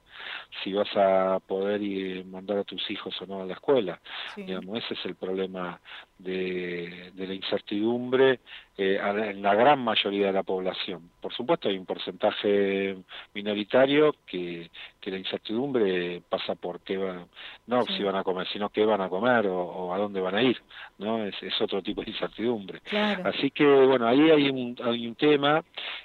[0.63, 3.99] si vas a poder ir, mandar a tus hijos o no a la escuela,
[4.35, 5.79] digamos, ese es el problema
[6.17, 8.39] de, de la incertidumbre
[8.77, 11.09] eh, en la gran mayoría de la población.
[11.19, 12.95] Por supuesto hay un porcentaje
[13.33, 14.69] minoritario que,
[15.01, 17.25] que la incertidumbre pasa por qué van,
[17.65, 20.41] no si van a comer, sino qué van a comer o, a dónde van a
[20.41, 20.61] ir,
[20.97, 21.23] ¿no?
[21.23, 22.81] Es, es otro tipo de incertidumbre.
[23.23, 25.63] Así que, bueno, ahí hay un, hay un tema,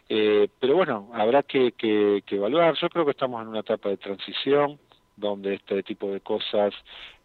[0.09, 2.75] eh, pero bueno, habrá que, que, que evaluar.
[2.75, 4.79] Yo creo que estamos en una etapa de transición
[5.17, 6.75] donde este tipo de cosas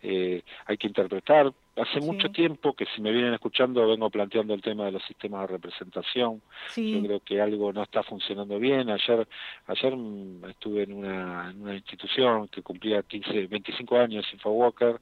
[0.01, 1.51] eh, hay que interpretar.
[1.77, 5.41] Hace mucho tiempo que si me vienen escuchando vengo planteando el tema de los sistemas
[5.41, 6.41] de representación.
[6.75, 8.89] Yo creo que algo no está funcionando bien.
[8.89, 9.27] Ayer
[9.67, 14.99] ayer mm, estuve en una, en una institución que cumplía 15, 25 años, Infowalker.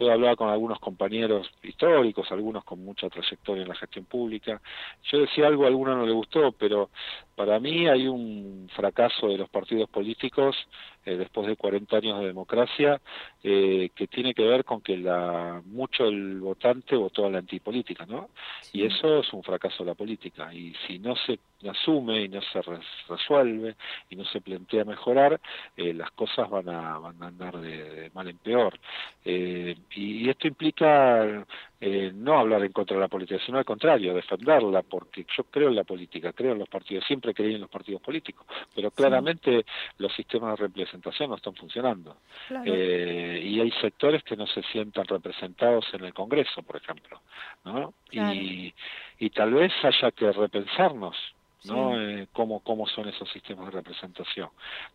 [0.00, 4.62] Yo hablaba con algunos compañeros históricos, algunos con mucha trayectoria en la gestión pública.
[5.10, 6.88] Yo decía algo, a alguno no le gustó, pero
[7.36, 10.56] para mí hay un fracaso de los partidos políticos
[11.04, 13.00] eh, después de 40 años de democracia
[13.42, 18.06] eh, que tiene que ver con que la mucho el votante votó a la antipolítica,
[18.06, 18.30] ¿no?
[18.72, 20.52] Y eso es un fracaso de la política.
[20.52, 21.38] Y si no se
[21.70, 22.60] asume y no se
[23.08, 23.76] resuelve
[24.10, 25.40] y no se plantea mejorar,
[25.76, 28.78] eh, las cosas van a, van a andar de, mal en peor.
[29.24, 31.44] Eh, y, esto implica
[31.80, 35.68] eh, no hablar en contra de la política, sino al contrario, defenderla, porque yo creo
[35.68, 39.64] en la política, creo en los partidos, siempre creí en los partidos políticos, pero claramente
[39.98, 42.16] los sistemas de representación no están funcionando.
[42.64, 47.20] y hay sectores que no se sientan representados en el Congreso, por ejemplo,
[47.64, 47.94] ¿no?
[48.10, 48.72] Y,
[49.18, 51.16] y tal vez haya que repensarnos
[51.64, 52.00] ¿no?
[52.00, 54.48] Eh, cómo, cómo son esos sistemas de representación.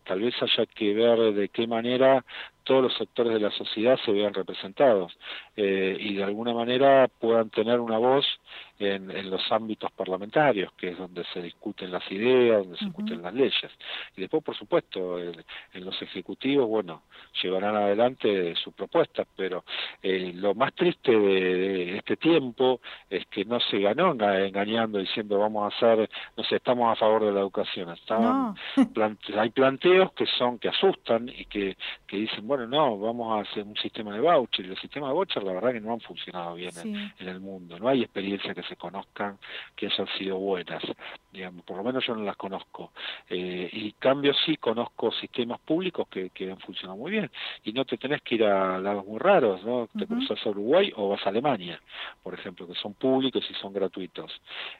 [0.04, 2.24] Tal vez haya que ver de qué manera
[2.64, 5.16] todos los sectores de la sociedad se vean representados
[5.56, 8.24] eh, y de alguna manera puedan tener una voz
[8.78, 13.22] en, en, los ámbitos parlamentarios, que es donde se discuten las ideas, donde se discuten
[13.22, 13.70] las leyes.
[14.16, 17.02] Y después, por supuesto, en los ejecutivos, bueno,
[17.42, 19.64] llevarán adelante sus propuestas, pero
[20.02, 25.64] eh, lo más triste de, este tiempo es que no se ganó engañando, diciendo vamos
[25.64, 27.90] a hacer, no sé, estamos a favor de la educación.
[27.90, 28.54] Estaban,
[29.38, 33.64] hay planteos que son, que asustan y que, que dicen, bueno, no, vamos a hacer
[33.64, 34.64] un sistema de voucher.
[34.64, 37.40] Y los sistemas de voucher, la verdad que no han funcionado bien en, en, el
[37.40, 37.78] mundo.
[37.78, 39.38] No hay experiencia que se conozcan
[39.74, 40.82] que hayan sido buenas,
[41.32, 42.92] digamos, por lo menos yo no las conozco.
[43.28, 47.30] Eh, y cambio sí conozco sistemas públicos que, que han funcionado muy bien
[47.64, 49.88] y no te tenés que ir a lados muy raros, ¿no?
[49.98, 51.80] Te cruzas a Uruguay o vas a Alemania,
[52.22, 54.30] por ejemplo, que son públicos y son gratuitos.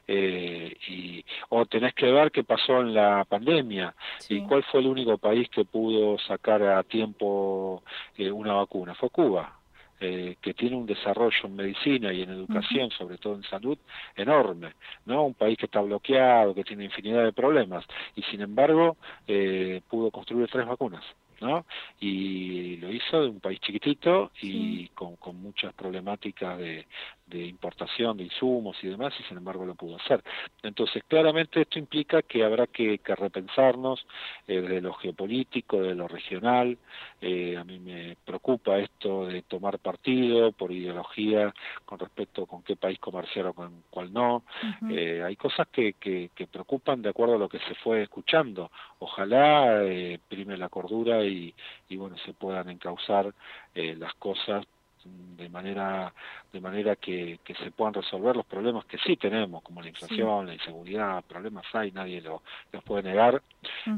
[0.07, 3.95] Eh, y, o tenés que ver qué pasó en la pandemia
[4.29, 7.81] y cuál fue el único país que pudo sacar a tiempo
[8.17, 8.93] eh, una vacuna.
[8.93, 9.57] Fue Cuba
[10.01, 13.77] eh, que tiene un desarrollo en medicina y en educación, sobre todo en salud,
[14.15, 14.73] enorme,
[15.05, 15.23] ¿no?
[15.25, 20.11] Un país que está bloqueado, que tiene infinidad de problemas, y sin embargo eh, pudo
[20.11, 21.03] construir tres vacunas.
[21.41, 21.65] ¿No?
[21.99, 26.85] Y lo hizo de un país chiquitito y con, con muchas problemáticas de,
[27.31, 30.21] de importación de insumos y demás, y sin embargo lo pudo hacer.
[30.63, 34.05] Entonces, claramente esto implica que habrá que, repensarnos
[34.47, 36.77] eh, de lo geopolítico, de lo regional.
[37.21, 41.53] Eh, a mí me preocupa esto de tomar partido por ideología
[41.85, 44.43] con respecto con qué país comerciar o con cuál no.
[44.89, 48.71] eh, hay cosas que, que, que, preocupan de acuerdo a lo que se fue escuchando.
[48.99, 53.33] Ojalá eh, prime la cordura y, y bueno, se puedan encauzar
[53.73, 54.65] eh, las cosas
[55.05, 56.13] de manera
[56.51, 60.47] de manera que, que, se puedan resolver los problemas que sí tenemos, como la inflación,
[60.47, 62.41] la inseguridad, problemas hay, nadie lo,
[62.73, 63.41] los puede negar,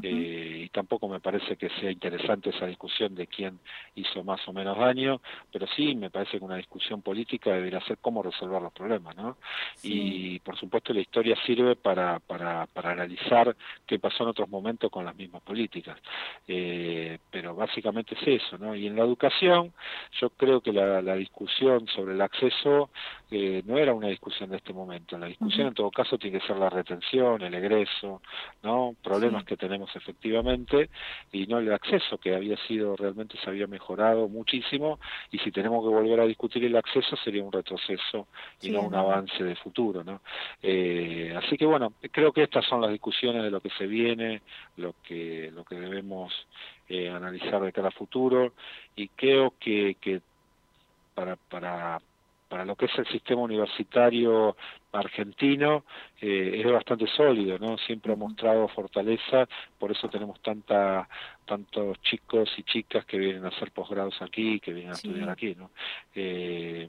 [0.04, 3.60] eh, y tampoco me parece que sea interesante esa discusión de quién
[3.96, 5.20] hizo más o menos daño,
[5.52, 9.38] pero sí me parece que una discusión política debería ser cómo resolver los problemas, ¿no?
[9.82, 13.56] Y por supuesto la historia sirve para, para, para analizar
[13.88, 15.98] qué pasó en otros momentos con las mismas políticas,
[16.48, 18.76] eh, pero básicamente es eso, ¿no?
[18.76, 19.74] Y en la educación,
[20.20, 22.90] yo creo que la, la discusión sobre el acceso eso
[23.32, 25.18] eh, no era una discusión de este momento.
[25.18, 28.22] La discusión en todo caso tiene que ser la retención, el egreso,
[28.62, 30.90] no problemas que tenemos efectivamente
[31.32, 35.00] y no el acceso que había sido realmente se había mejorado muchísimo
[35.32, 38.28] y si tenemos que volver a discutir el acceso sería un retroceso
[38.62, 40.22] y no un avance de futuro, ¿no?
[40.62, 44.42] Eh, así que bueno, creo que estas son las discusiones de lo que se viene,
[44.78, 46.34] lo que lo que debemos
[46.88, 48.54] eh, analizar de cara a futuro
[48.96, 50.22] y creo que, que
[51.14, 52.00] para, para
[52.54, 54.56] para lo que es el sistema universitario
[54.92, 55.86] argentino
[56.22, 57.80] eh, es bastante sólido, ¿no?
[57.80, 59.48] Siempre ha mostrado fortaleza,
[59.80, 61.10] por eso tenemos tanta
[61.46, 65.56] tantos chicos y chicas que vienen a hacer posgrados aquí, que vienen a estudiar aquí,
[65.56, 65.72] ¿no?
[66.14, 66.88] Eh,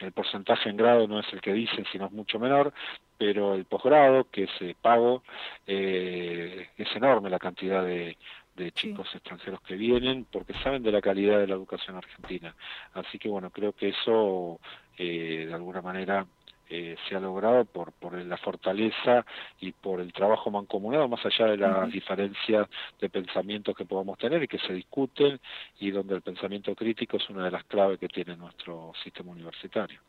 [0.00, 2.74] el porcentaje en grado no es el que dicen, sino es mucho menor,
[3.16, 5.22] pero el posgrado, que es eh, pago,
[5.66, 8.18] eh, es enorme la cantidad de,
[8.56, 12.54] de chicos extranjeros que vienen porque saben de la calidad de la educación argentina.
[12.94, 14.58] Así que bueno, creo que eso
[14.98, 16.26] eh, de alguna manera
[16.68, 19.24] eh, se ha logrado por, por la fortaleza
[19.60, 22.68] y por el trabajo mancomunado, más allá de las diferencias
[23.00, 25.38] de pensamientos que podamos tener y que se discuten,
[25.78, 30.00] y donde el pensamiento crítico es una de las claves que tiene nuestro sistema universitario.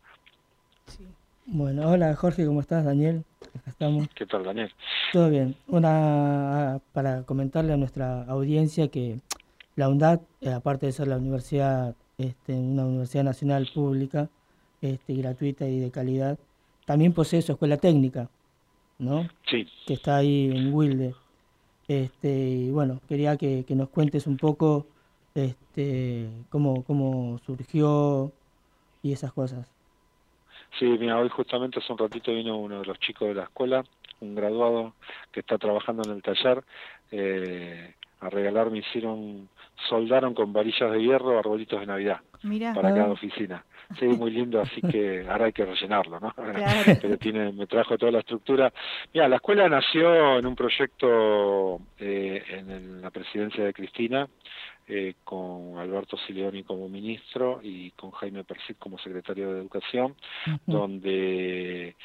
[1.50, 2.84] Bueno, hola Jorge, ¿cómo estás?
[2.84, 3.24] Daniel,
[3.66, 4.10] estamos.
[4.10, 4.70] ¿Qué tal, Daniel?
[5.14, 5.56] Todo bien.
[5.68, 9.22] Una para comentarle a nuestra audiencia que
[9.78, 14.28] la UNDAD, eh, aparte de ser la universidad, este, una universidad nacional pública,
[14.82, 16.38] este, gratuita y de calidad,
[16.86, 18.30] también posee su escuela técnica,
[19.00, 19.30] ¿no?
[19.50, 19.70] Sí.
[19.86, 21.16] Que está ahí en Wilde.
[21.88, 24.86] Este, y bueno, quería que, que nos cuentes un poco
[25.34, 28.34] este, cómo, cómo surgió
[29.02, 29.77] y esas cosas.
[30.80, 33.84] Sí, mira, hoy justamente hace un ratito vino uno de los chicos de la escuela,
[34.20, 34.94] un graduado
[35.32, 36.63] que está trabajando en el taller,
[37.12, 39.50] eh, a regalarme hicieron,
[39.90, 42.22] soldaron con varillas de hierro arbolitos de Navidad
[42.74, 43.63] para cada oficina.
[44.00, 46.34] Sí, muy lindo, así que ahora hay que rellenarlo, ¿no?
[47.02, 48.72] Pero tiene, me trajo toda la estructura.
[49.13, 54.28] Mira, la escuela nació en un proyecto eh, en la presidencia de Cristina,
[54.90, 60.15] eh, con Alberto Sileoni como ministro y con Jaime Persit como secretario de Educación,
[60.65, 61.96] donde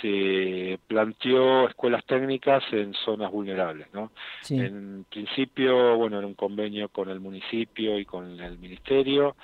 [0.00, 3.88] se planteó escuelas técnicas en zonas vulnerables.
[3.92, 4.12] ¿no?
[4.48, 9.34] En principio, bueno, era un convenio con el municipio y con el ministerio,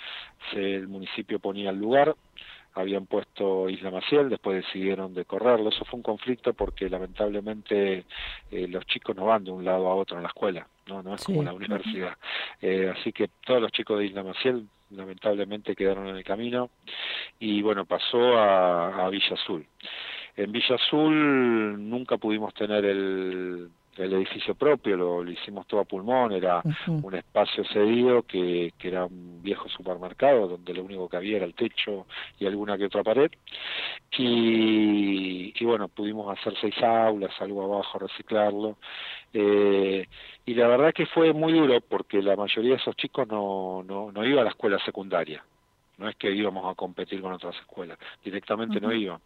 [0.52, 2.14] se, el municipio ponía el lugar,
[2.76, 5.70] habían puesto Isla Maciel, después decidieron de correrlo.
[5.70, 8.04] Eso fue un conflicto porque lamentablemente
[8.50, 11.14] eh, los chicos no van de un lado a otro en la escuela, no, no
[11.14, 12.16] es como la universidad.
[12.60, 16.70] Eh, así que todos los chicos de Isla Maciel lamentablemente quedaron en el camino
[17.40, 19.66] y bueno, pasó a, a Villa Azul.
[20.36, 26.32] En Villa Azul nunca pudimos tener el el edificio propio, lo, hicimos todo a pulmón,
[26.32, 31.36] era un espacio cedido que, que, era un viejo supermercado donde lo único que había
[31.36, 32.06] era el techo
[32.38, 33.30] y alguna que otra pared.
[34.18, 38.76] Y, y bueno, pudimos hacer seis aulas, algo abajo, reciclarlo.
[39.32, 40.06] Eh,
[40.44, 44.12] y la verdad que fue muy duro porque la mayoría de esos chicos no, no,
[44.12, 45.42] no iba a la escuela secundaria
[45.98, 49.20] no es que íbamos a competir con otras escuelas, directamente no iban.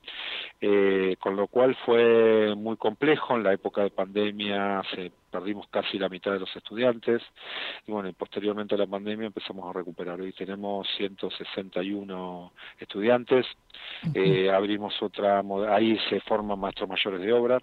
[0.60, 5.98] Eh, con lo cual fue muy complejo, en la época de pandemia se perdimos casi
[5.98, 7.22] la mitad de los estudiantes
[7.86, 10.20] y bueno, y posteriormente a la pandemia empezamos a recuperar.
[10.20, 13.46] Hoy tenemos 161 estudiantes,
[14.14, 17.60] eh, abrimos otra, ahí se forman maestros mayores de obra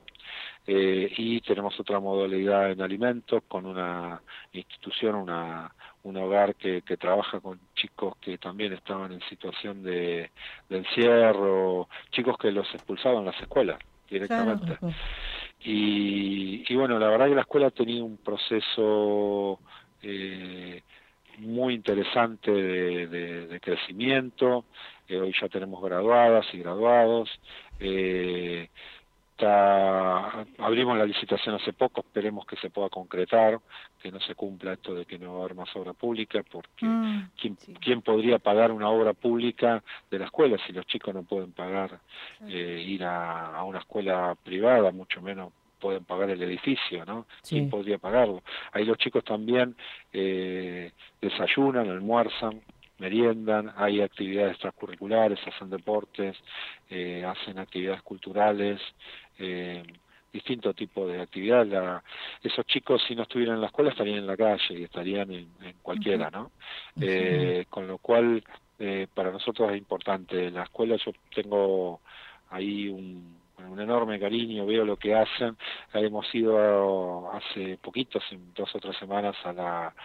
[0.66, 4.22] eh, y tenemos otra modalidad en alimentos con una
[4.54, 5.72] institución, una
[6.08, 10.32] un hogar que, que trabaja con chicos que también estaban en situación de,
[10.70, 13.78] encierro, chicos que los expulsaban las escuelas
[14.10, 14.78] directamente.
[15.60, 19.60] Y, y bueno, la verdad que la escuela ha tenido un proceso
[20.02, 20.82] eh,
[21.40, 24.66] muy interesante de, crecimiento.
[25.08, 27.30] Eh, hoy ya tenemos graduadas y graduados.
[27.80, 28.70] Eh,
[29.46, 33.60] abrimos la licitación hace poco, esperemos que se pueda concretar,
[34.02, 36.86] que no se cumpla esto de que no va a haber más obra pública, porque
[36.86, 37.30] mm,
[37.80, 42.00] ¿quién, podría pagar una obra pública de la escuela si los chicos no pueden pagar
[42.48, 47.28] eh, ir a, una escuela privada, mucho menos pueden pagar el edificio, ¿no?
[47.48, 48.42] ¿Quién podría pagarlo?
[48.72, 49.76] Ahí los chicos también
[50.12, 52.62] eh, desayunan, almuerzan,
[53.00, 56.36] meriendan, hay actividades extracurriculares, hacen deportes,
[56.90, 58.82] eh, hacen actividades culturales,
[59.38, 59.84] eh,
[60.32, 62.02] distinto tipo de actividad.
[62.44, 65.50] esos chicos, si no estuvieran en la escuela, estarían en la calle y estarían en,
[65.82, 66.52] cualquiera, ¿no?
[67.00, 68.44] Eh, con lo cual,
[68.80, 70.52] eh, para nosotros es importante.
[70.52, 72.02] La escuela, yo tengo
[72.50, 75.58] ahí un, un enorme cariño, veo lo que hacen.
[75.94, 79.96] Hemos ido hace poquito, hace dos o tres semanas, a la,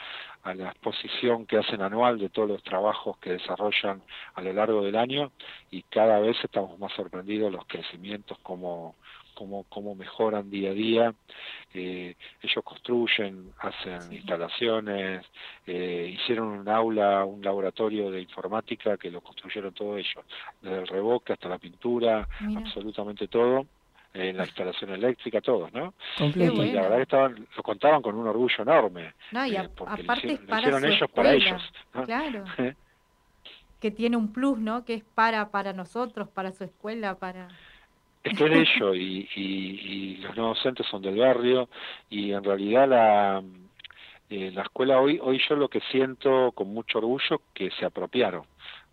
[0.43, 4.03] a la exposición que hacen anual de todos los trabajos que desarrollan
[4.35, 5.33] a lo largo del año
[5.71, 8.97] y cada vez estamos más sorprendidos los crecimientos como
[9.43, 11.15] cómo, cómo mejoran día a día.
[11.75, 15.27] Eh, ellos construyen, hacen instalaciones,
[15.67, 20.25] eh, hicieron un aula, un laboratorio de informática que lo construyeron todos ellos,
[20.61, 23.67] desde el reboque hasta la pintura, absolutamente todo
[24.15, 25.95] en la instalación eléctrica, todos, ¿no?
[26.19, 29.15] Y la verdad que estaban, lo contaban con un orgullo enorme.
[29.33, 31.63] No, y eh, aparte lo hicieron ellos para ellos.
[32.05, 32.45] Claro.
[33.81, 34.85] que tiene un plus, ¿no?
[34.85, 37.49] Que es para para nosotros, para su escuela, para
[38.23, 41.69] es que de ello y, y, los nuevos docentes son del barrio
[42.09, 43.43] y en realidad la,
[44.31, 48.45] eh, la escuela hoy, hoy yo lo que siento con mucho orgullo que se apropiaron,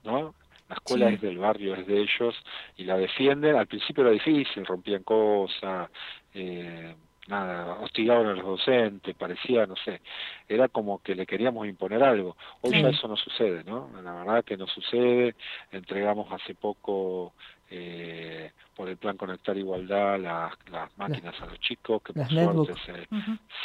[0.03, 0.33] ¿no?
[0.67, 2.35] La escuela es del barrio, es de ellos
[2.77, 3.55] y la defienden.
[3.55, 5.89] Al principio era difícil, rompían cosas,
[6.35, 6.93] eh,
[7.27, 10.01] nada, hostigaban a los docentes, parecía, no sé,
[10.47, 12.35] era como que le queríamos imponer algo.
[12.61, 13.89] Hoy ya eso no sucede, ¿no?
[14.03, 15.35] La verdad que no sucede.
[15.71, 17.33] Entregamos hace poco
[17.71, 22.73] eh, por el plan Conectar Igualdad las, las máquinas a los chicos, que por suerte
[22.85, 23.07] se,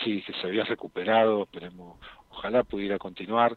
[0.03, 1.99] sí, que se había recuperado, esperemos
[2.37, 3.57] ojalá pudiera continuar.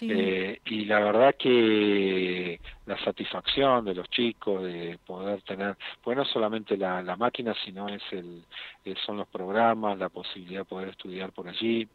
[0.00, 6.24] Eh, y la verdad que la satisfacción de los chicos de poder tener, pues no
[6.24, 8.44] solamente la, la máquina, sino es el,
[8.84, 11.88] eh, son los programas, la posibilidad de poder estudiar por allí,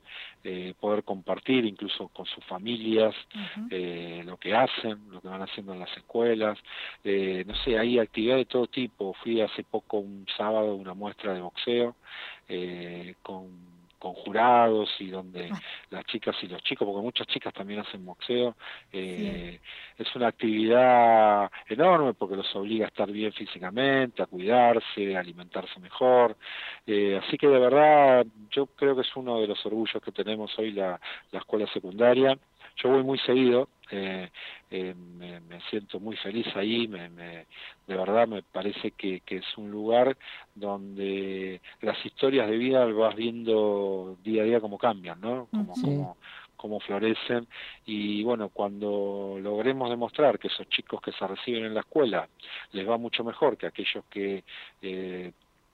[0.44, 3.16] eh, poder compartir incluso con sus familias
[4.26, 6.58] lo que hacen, lo que van haciendo en las escuelas.
[7.04, 9.14] no sé, hay actividades de todo tipo.
[9.22, 11.96] Fui hace poco un sábado una muestra de boxeo
[13.22, 13.73] con
[14.04, 15.62] con jurados y donde ah.
[15.90, 18.54] las chicas y los chicos, porque muchas chicas también hacen boxeo,
[18.92, 19.62] eh,
[19.98, 25.80] es una actividad enorme porque los obliga a estar bien físicamente, a cuidarse, a alimentarse
[25.80, 26.36] mejor.
[26.86, 30.52] Eh, así que de verdad yo creo que es uno de los orgullos que tenemos
[30.60, 31.00] hoy la,
[31.32, 32.38] la escuela secundaria.
[32.76, 34.30] Yo voy muy seguido, eh,
[34.72, 37.46] eh, me, siento muy feliz ahí, me, me,
[37.88, 40.18] de verdad me parece que, que, es un lugar
[40.56, 45.48] donde las historias de vida vas viendo día a día cómo cambian, ¿no?
[45.52, 46.18] Como,
[46.56, 47.46] cómo florecen
[47.86, 52.30] y bueno, cuando logremos demostrar que esos chicos que se reciben en la escuela
[52.72, 54.46] les va mucho mejor que aquellos que
[54.82, 55.34] eh,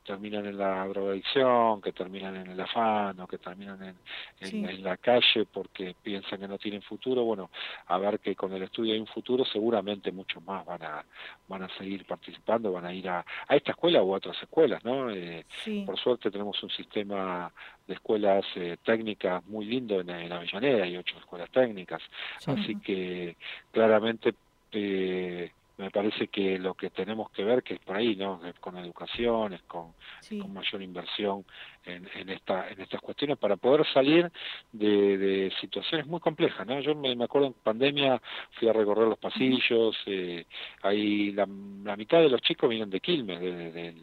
[0.09, 4.97] terminan en la drogadicción, que terminan en el afán o que terminan en, en, la
[4.97, 7.51] calle porque piensan que no tienen futuro, bueno,
[7.85, 11.05] a ver que con el estudio hay un futuro, seguramente muchos más van a
[11.47, 14.83] van a seguir participando, van a ir a, a esta escuela u a otras escuelas,
[14.83, 15.11] ¿no?
[15.11, 15.45] Eh,
[15.85, 17.51] por suerte tenemos un sistema
[17.85, 22.01] de escuelas eh, técnicas muy lindo en, en Avellaneda, hay ocho escuelas técnicas,
[22.47, 23.35] así que
[23.71, 24.33] claramente
[24.71, 28.77] eh, me parece que lo que tenemos que ver que es por ahí no con
[28.77, 29.93] educación con,
[30.41, 31.45] con mayor inversión
[31.85, 34.31] en, en, esta en estas cuestiones para poder salir
[34.71, 38.21] de, de situaciones muy complejas no yo me, acuerdo en pandemia
[38.51, 40.45] fui a recorrer los pasillos eh,
[40.83, 41.47] ahí la,
[41.83, 43.93] la, mitad de los chicos vienen de Quilmes de,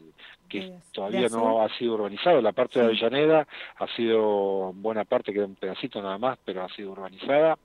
[0.47, 2.41] que todavía no ha sido urbanizado.
[2.41, 3.47] La parte de Avellaneda
[3.77, 7.57] ha sido buena parte, queda un pedacito nada más, pero ha sido urbanizada.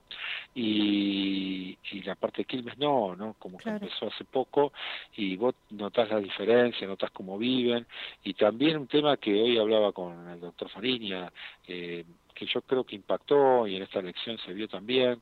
[0.55, 3.35] Y, y la parte de Quilmes no, ¿no?
[3.39, 4.73] Como que empezó hace poco
[5.17, 7.87] y vos notás la diferencia, notás cómo viven.
[8.25, 11.31] Y también un tema que hoy hablaba con el doctor Fariña,
[11.67, 15.21] eh, que yo creo que impactó y en esta elección se vio también,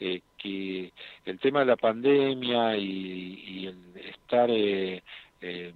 [0.00, 0.92] eh, que
[1.24, 5.02] el tema de la pandemia y, y el estar eh,
[5.40, 5.72] eh,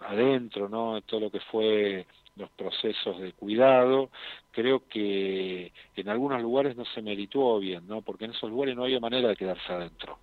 [0.00, 1.00] adentro, ¿no?
[1.02, 2.06] Todo lo que fue
[2.36, 4.10] los procesos de cuidado,
[4.50, 8.02] creo que en algunos lugares no se meritó bien, ¿no?
[8.02, 10.18] Porque en esos lugares no había manera de quedarse adentro.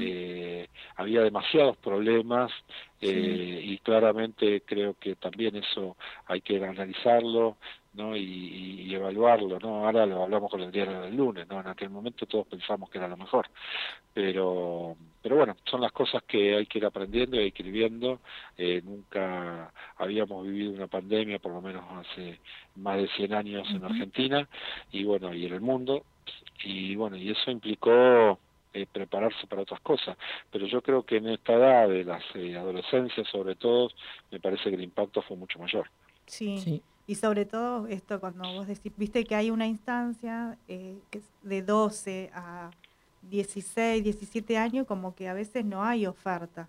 [0.00, 2.52] eh, había demasiados problemas
[3.00, 5.96] eh, y claramente creo que también eso
[6.26, 7.56] hay que analizarlo,
[7.96, 8.16] ¿no?
[8.16, 9.86] Y, y, evaluarlo, ¿no?
[9.86, 11.60] Ahora lo hablamos con el diario del lunes, ¿no?
[11.60, 13.48] En aquel momento todos pensamos que era lo mejor,
[14.14, 17.72] pero pero bueno, son las cosas que hay que ir aprendiendo y hay que ir
[17.72, 18.20] viendo.
[18.56, 22.38] Eh, nunca habíamos vivido una pandemia, por lo menos hace
[22.76, 24.48] más de 100 años en Argentina
[24.92, 26.04] y bueno, y en el mundo.
[26.62, 28.38] Y bueno, y eso implicó
[28.72, 30.16] eh, prepararse para otras cosas.
[30.52, 33.90] Pero yo creo que en esta edad de las eh, adolescencias, sobre todo,
[34.30, 35.90] me parece que el impacto fue mucho mayor.
[36.26, 36.56] Sí.
[36.58, 36.82] sí.
[37.06, 41.24] Y sobre todo esto, cuando vos decís, viste que hay una instancia eh, que es
[41.42, 42.70] de 12 a
[43.22, 46.68] 16, 17 años, como que a veces no hay oferta,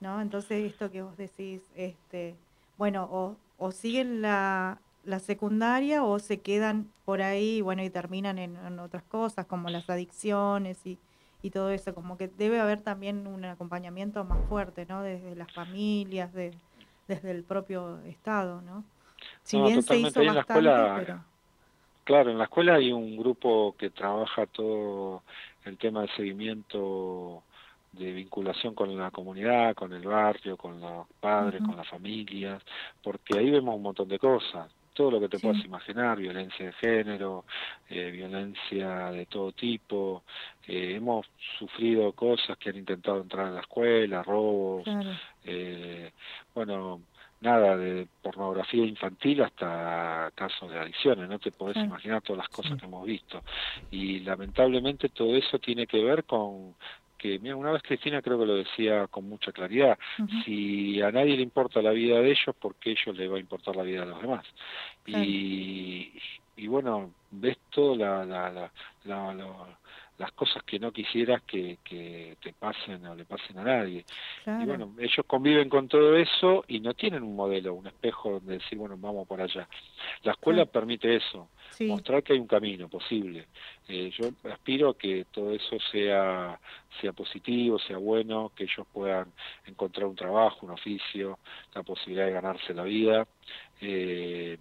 [0.00, 0.20] ¿no?
[0.20, 2.34] Entonces esto que vos decís, este,
[2.78, 8.78] bueno, o, siguen la, la secundaria o se quedan por ahí, bueno, y terminan en,
[8.78, 10.98] otras cosas como las adicciones y,
[11.42, 15.02] y, todo eso, como que debe haber también un acompañamiento más fuerte, ¿no?
[15.02, 16.52] Desde las familias, de,
[17.08, 18.84] desde el propio Estado, ¿no?
[19.42, 21.24] Si bien se hizo bastante, pero...
[22.04, 25.22] Claro, en la escuela hay un grupo que trabaja todo
[25.64, 27.42] el tema de seguimiento
[27.92, 32.62] de vinculación con la comunidad, con el barrio, con los padres, con las familias,
[33.02, 36.72] porque ahí vemos un montón de cosas, todo lo que te puedas imaginar, violencia de
[36.72, 37.44] género,
[37.88, 40.22] eh, violencia de todo tipo,
[40.66, 41.26] eh, hemos
[41.58, 44.84] sufrido cosas que han intentado entrar a la escuela, robos,
[45.44, 46.12] eh,
[46.54, 47.00] bueno,
[47.44, 52.78] nada de pornografía infantil hasta casos de adicciones, no te podés imaginar todas las cosas
[52.78, 53.42] que hemos visto.
[53.90, 56.74] Y lamentablemente todo eso tiene que ver con
[57.18, 59.98] que, mira, una vez Cristina creo que lo decía con mucha claridad,
[60.44, 63.36] si a nadie le importa la vida de ellos, ¿por qué a ellos les va
[63.36, 64.44] a importar la vida de los demás?
[65.06, 66.12] Y,
[66.56, 68.70] y bueno, ves todo la, la, la,
[69.04, 69.78] la
[70.18, 74.04] las cosas que no quisieras que, que te pasen o le pasen a nadie.
[74.46, 78.58] Y bueno, ellos conviven con todo eso y no tienen un modelo, un espejo donde
[78.58, 79.68] decir, bueno, vamos por allá.
[80.22, 81.48] La escuela permite eso,
[81.80, 83.48] mostrar que hay un camino posible.
[83.88, 86.58] Eh, yo aspiro a que todo eso sea,
[87.00, 89.32] sea positivo, sea bueno, que ellos puedan
[89.66, 91.38] encontrar un trabajo, un oficio,
[91.74, 93.26] la posibilidad de ganarse la vida.
[93.80, 94.56] Eh,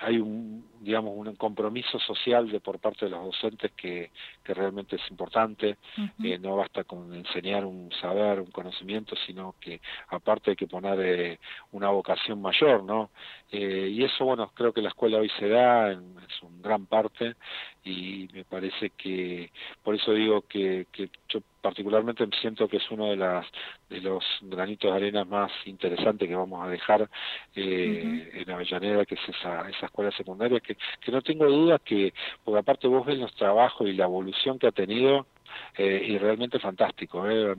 [0.00, 4.10] hay un digamos un compromiso social de por parte de los docentes que,
[4.42, 5.76] que realmente es importante.
[6.22, 11.00] Eh, no basta con enseñar un saber un conocimiento sino que aparte hay que poner
[11.00, 11.38] eh,
[11.72, 13.10] una vocación mayor no
[13.52, 16.86] eh, y eso bueno creo que la escuela hoy se da en, es un gran
[16.86, 17.34] parte
[17.84, 19.50] y me parece que
[19.82, 23.46] por eso digo que, que yo particularmente siento que es uno de las
[23.88, 27.08] de los granitos de arena más interesantes que vamos a dejar
[27.56, 32.14] eh, en Avellaneda que es esa esa escuela secundaria que que no tengo duda que
[32.44, 35.26] porque aparte vos ves los trabajos y la evolución que ha tenido
[35.76, 37.28] eh, y realmente fantástico.
[37.28, 37.54] ¿eh?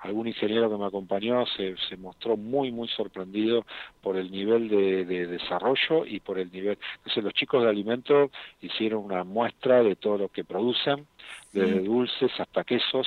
[0.00, 3.64] Algún ingeniero que me acompañó se, se mostró muy, muy sorprendido
[4.02, 6.78] por el nivel de, de desarrollo y por el nivel.
[6.96, 8.30] Entonces, los chicos de alimentos
[8.60, 11.06] hicieron una muestra de todo lo que producen,
[11.52, 13.06] desde dulces hasta quesos,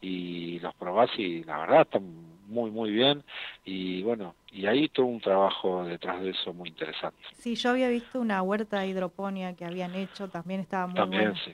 [0.00, 2.02] y los probás y la verdad están
[2.48, 3.22] muy, muy bien.
[3.64, 7.22] Y bueno, y ahí todo un trabajo detrás de eso muy interesante.
[7.38, 11.34] Sí, yo había visto una huerta de hidroponía que habían hecho, también estaba muy También,
[11.36, 11.52] sí.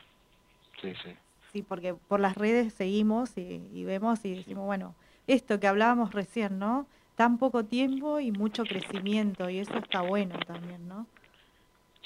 [0.81, 1.11] Sí, sí.
[1.53, 4.95] Sí, porque por las redes seguimos y, vemos y decimos, bueno,
[5.27, 6.87] esto que hablábamos recién, ¿no?
[7.19, 11.05] tan poco tiempo y mucho crecimiento y eso está bueno también, ¿no?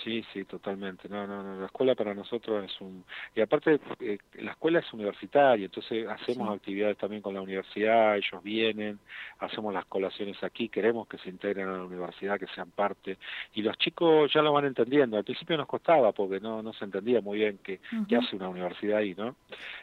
[0.02, 1.08] Sí, sí, totalmente.
[1.08, 1.60] No, no, no.
[1.60, 3.04] La escuela para nosotros es un...
[3.36, 8.42] Y aparte, eh, la escuela es universitaria, entonces hacemos actividades también con la universidad, ellos
[8.42, 8.98] vienen,
[9.38, 13.18] hacemos las colaciones aquí, queremos que se integren a la universidad, que sean parte.
[13.54, 15.16] Y los chicos ya lo van entendiendo.
[15.16, 18.48] Al principio nos costaba porque no, no se entendía muy bien qué, qué hace una
[18.48, 19.36] universidad ahí, ¿no?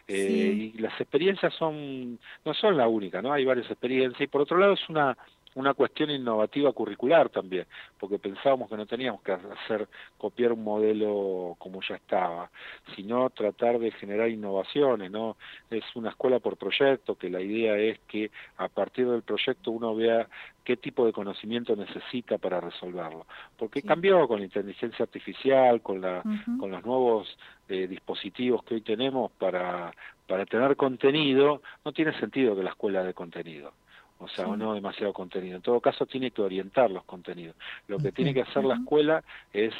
[0.07, 3.31] Eh, Y las experiencias son no son la única, ¿no?
[3.31, 4.21] Hay varias experiencias.
[4.21, 5.17] Y por otro lado es una
[5.55, 7.65] una cuestión innovativa curricular también,
[7.99, 9.87] porque pensábamos que no teníamos que hacer
[10.17, 12.49] copiar un modelo como ya estaba,
[12.95, 15.37] sino tratar de generar innovaciones, ¿no?
[15.69, 19.95] Es una escuela por proyecto, que la idea es que a partir del proyecto uno
[19.95, 20.27] vea
[20.63, 23.25] qué tipo de conocimiento necesita para resolverlo,
[23.57, 26.21] porque cambió con la inteligencia artificial, con la
[26.59, 27.37] con los nuevos
[27.69, 29.91] eh, dispositivos que hoy tenemos para
[30.27, 33.73] para tener contenido, no tiene sentido que la escuela de contenido
[34.19, 35.55] o sea, o no demasiado contenido.
[35.55, 37.55] En todo caso, tiene que orientar los contenidos.
[37.87, 39.73] Lo que tiene que hacer la escuela es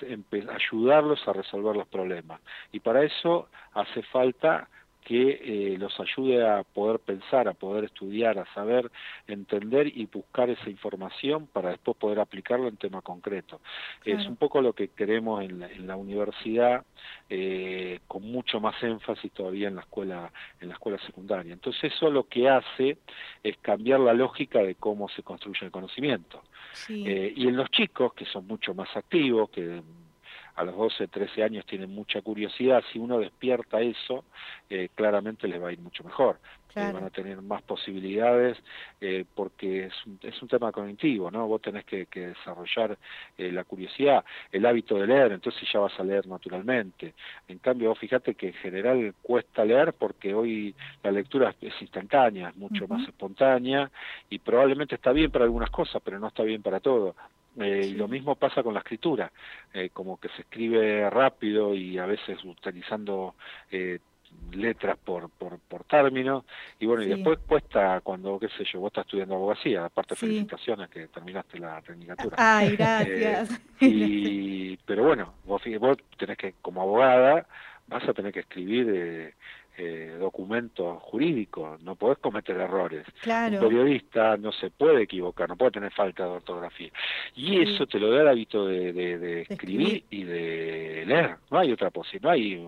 [0.49, 2.39] ayudarlos a resolver los problemas.
[2.71, 4.69] Y para eso hace falta
[5.09, 5.41] que
[5.73, 8.91] eh, los ayude a poder pensar, a poder estudiar, a saber
[9.25, 13.59] entender y buscar esa información para después poder aplicarlo en tema concreto.
[14.05, 16.85] Es un poco lo que queremos en la, en la universidad,
[17.27, 20.31] eh, con mucho más énfasis todavía en la escuela,
[20.61, 21.53] en la escuela secundaria.
[21.53, 22.99] Entonces eso lo que hace
[23.41, 26.43] es cambiar la lógica de cómo se construye el conocimiento.
[26.87, 29.81] Eh, y en los chicos, que son mucho más activos, que
[30.59, 34.25] a los 12, 13 años tienen mucha curiosidad, si uno despierta eso,
[34.69, 36.37] eh, claramente les va a ir mucho mejor.
[36.75, 38.57] Eh, van a tener más posibilidades
[39.01, 41.47] eh, porque es un, es un tema cognitivo, ¿no?
[41.47, 42.97] Vos tenés que, que desarrollar
[43.37, 47.15] la curiosidad, el hábito de leer, entonces ya vas a leer naturalmente.
[47.47, 52.49] En cambio, vos fíjate que en general cuesta leer porque hoy la lectura es instantánea,
[52.49, 53.89] es mucho más espontánea
[54.29, 57.15] y probablemente está bien para algunas cosas, pero no está bien para todo.
[57.57, 59.31] Eh, y lo mismo pasa con la escritura,
[59.73, 63.35] eh, como que se escribe rápido y a veces utilizando
[63.71, 63.99] eh,
[64.51, 66.45] letras por, por, por término,
[66.79, 70.89] y bueno, y después cuesta cuando, qué sé yo, vos estás estudiando abogacía, aparte felicitaciones
[70.89, 72.35] que terminaste la tecnicatura.
[72.37, 73.59] Ay, gracias.
[73.79, 77.47] y, pero bueno, vos, vos tenés que, como abogada,
[77.87, 79.33] vas a tener que escribir
[79.81, 83.05] eh, documentos jurídicos, no podés cometer errores.
[83.21, 83.59] Claro.
[83.59, 86.89] Un periodista no se puede equivocar, no puede tener falta de ortografía.
[87.33, 91.37] Y eso te lo da el hábito de, de, escribir y de leer.
[91.49, 92.67] No hay otra posibilidad, no hay...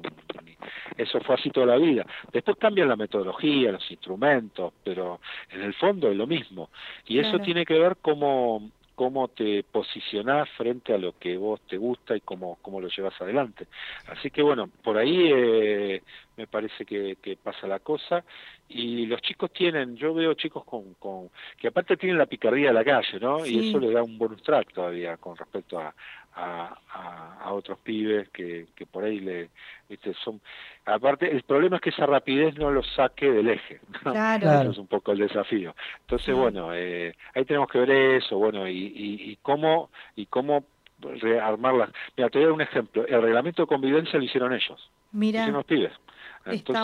[0.98, 2.06] Eso fue así toda la vida.
[2.32, 6.70] Después cambian la metodología, los instrumentos, pero en el fondo es lo mismo.
[7.08, 11.76] Y eso tiene que ver cómo cómo te posicionás frente a lo que vos te
[11.76, 13.66] gusta y cómo, cómo lo llevas adelante.
[14.08, 16.04] Así que bueno, por ahí eh,
[16.42, 18.24] me parece que, que, pasa la cosa.
[18.68, 22.74] Y los chicos tienen, yo veo chicos con, con que aparte tienen la picardía de
[22.74, 23.46] la calle, ¿no?
[23.46, 25.94] Y eso le da un bonus track todavía con respecto a,
[26.36, 29.50] a, a, otros pibes que, que por ahí le
[29.90, 30.14] ¿viste?
[30.24, 30.40] son
[30.86, 34.62] aparte el problema es que esa rapidez no los saque del eje claro.
[34.62, 35.76] eso es un poco el desafío.
[36.02, 40.64] Entonces bueno eh, ahí tenemos que ver eso bueno y, y, y cómo y cómo
[41.02, 41.90] rearmarlas.
[42.16, 43.06] Mira te voy a dar un ejemplo.
[43.08, 44.90] El reglamento de convivencia lo hicieron ellos.
[45.12, 45.92] Mira hicieron los pibes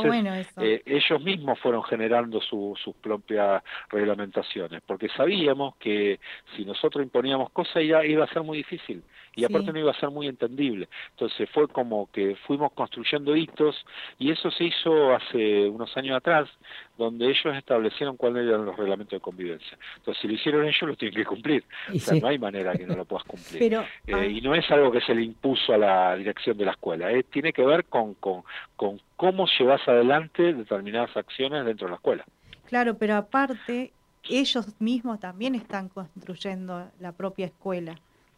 [0.06, 0.62] Bueno eso.
[0.62, 6.20] Eh, ellos mismos fueron generando sus propias reglamentaciones, porque sabíamos que
[6.56, 9.04] si nosotros imponíamos cosas ya iba a ser muy difícil
[9.38, 10.90] y aparte no iba a ser muy entendible.
[11.12, 13.86] Entonces fue como que fuimos construyendo hitos
[14.18, 16.50] y eso se hizo hace unos años atrás,
[16.98, 19.78] donde ellos establecieron cuáles eran los reglamentos de convivencia.
[19.98, 21.64] Entonces si lo hicieron ellos, lo tienen que cumplir.
[21.94, 23.60] o sea, no hay manera que no lo puedas cumplir.
[23.60, 24.26] Pero, eh, ah.
[24.26, 27.24] Y no es algo que se le impuso a la dirección de la escuela, eh,
[27.24, 28.44] tiene que ver con, con,
[28.76, 32.26] con cómo llevas adelante determinadas acciones dentro de la escuela.
[32.66, 33.92] Claro, pero aparte
[34.30, 37.98] ellos mismos también están construyendo la propia escuela.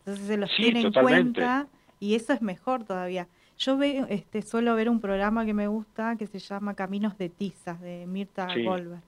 [0.10, 1.68] Entonces se los tiene en cuenta
[2.00, 3.28] y eso es mejor todavía.
[3.58, 7.30] Yo veo, este, suelo ver un programa que me gusta que se llama Caminos de
[7.30, 9.04] Tizas, de Mirta Goldberg.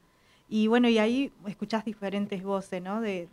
[0.49, 2.99] Y bueno, y ahí escuchás diferentes voces, ¿no?
[2.99, 3.29] De,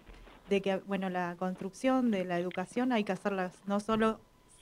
[0.49, 4.21] de que, bueno, la construcción de la educación hay que hacerlas no solo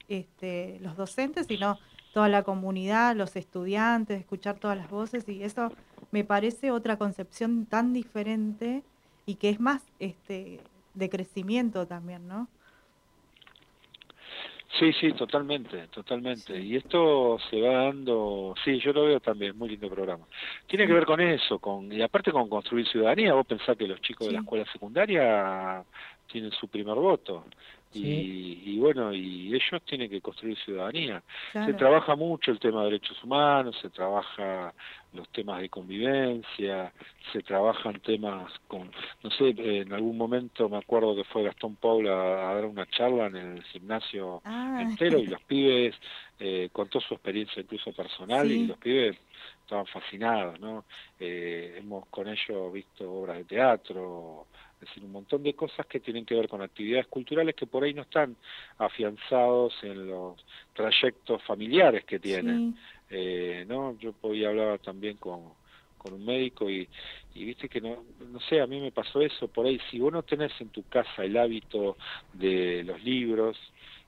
[0.08, 1.78] este, los docentes, sino
[2.14, 5.70] toda la comunidad, los estudiantes, escuchar todas las voces y eso
[6.10, 8.82] me parece otra concepción tan diferente
[9.26, 10.60] y que es más este
[10.94, 12.48] de crecimiento también, ¿no?
[14.78, 16.58] Sí, sí, totalmente, totalmente.
[16.58, 20.26] Y esto se va dando, sí, yo lo veo también, muy lindo programa.
[20.66, 23.32] Tiene que ver con eso, con y aparte con construir ciudadanía.
[23.32, 25.82] Vos pensás que los chicos de la escuela secundaria
[26.30, 27.44] tienen su primer voto.
[27.98, 31.22] Y, bueno, y ellos tienen que construir ciudadanía.
[31.52, 34.72] Se trabaja mucho el tema de derechos humanos, se trabaja
[35.12, 36.92] los temas de convivencia,
[37.32, 38.90] se trabajan temas con,
[39.22, 43.26] no sé, en algún momento me acuerdo que fue Gastón Paula a, dar una charla
[43.26, 44.78] en el gimnasio ah.
[44.82, 45.94] entero y los pibes
[46.38, 49.16] eh, contó su experiencia incluso personal y los pibes
[49.62, 50.84] estaban fascinados, ¿no?
[51.18, 54.46] Eh, hemos con ellos visto obras de teatro,
[54.76, 57.82] es decir, un montón de cosas que tienen que ver con actividades culturales que por
[57.82, 58.36] ahí no están
[58.78, 62.76] afianzados en los trayectos familiares que tienen.
[63.08, 63.96] Eh, ¿no?
[63.98, 65.40] Yo podía hablar también con,
[65.96, 66.88] con un médico y,
[67.34, 70.12] y viste que no, no sé, a mí me pasó eso, por ahí, si vos
[70.12, 71.96] no tenés en tu casa el hábito
[72.34, 73.56] de los libros,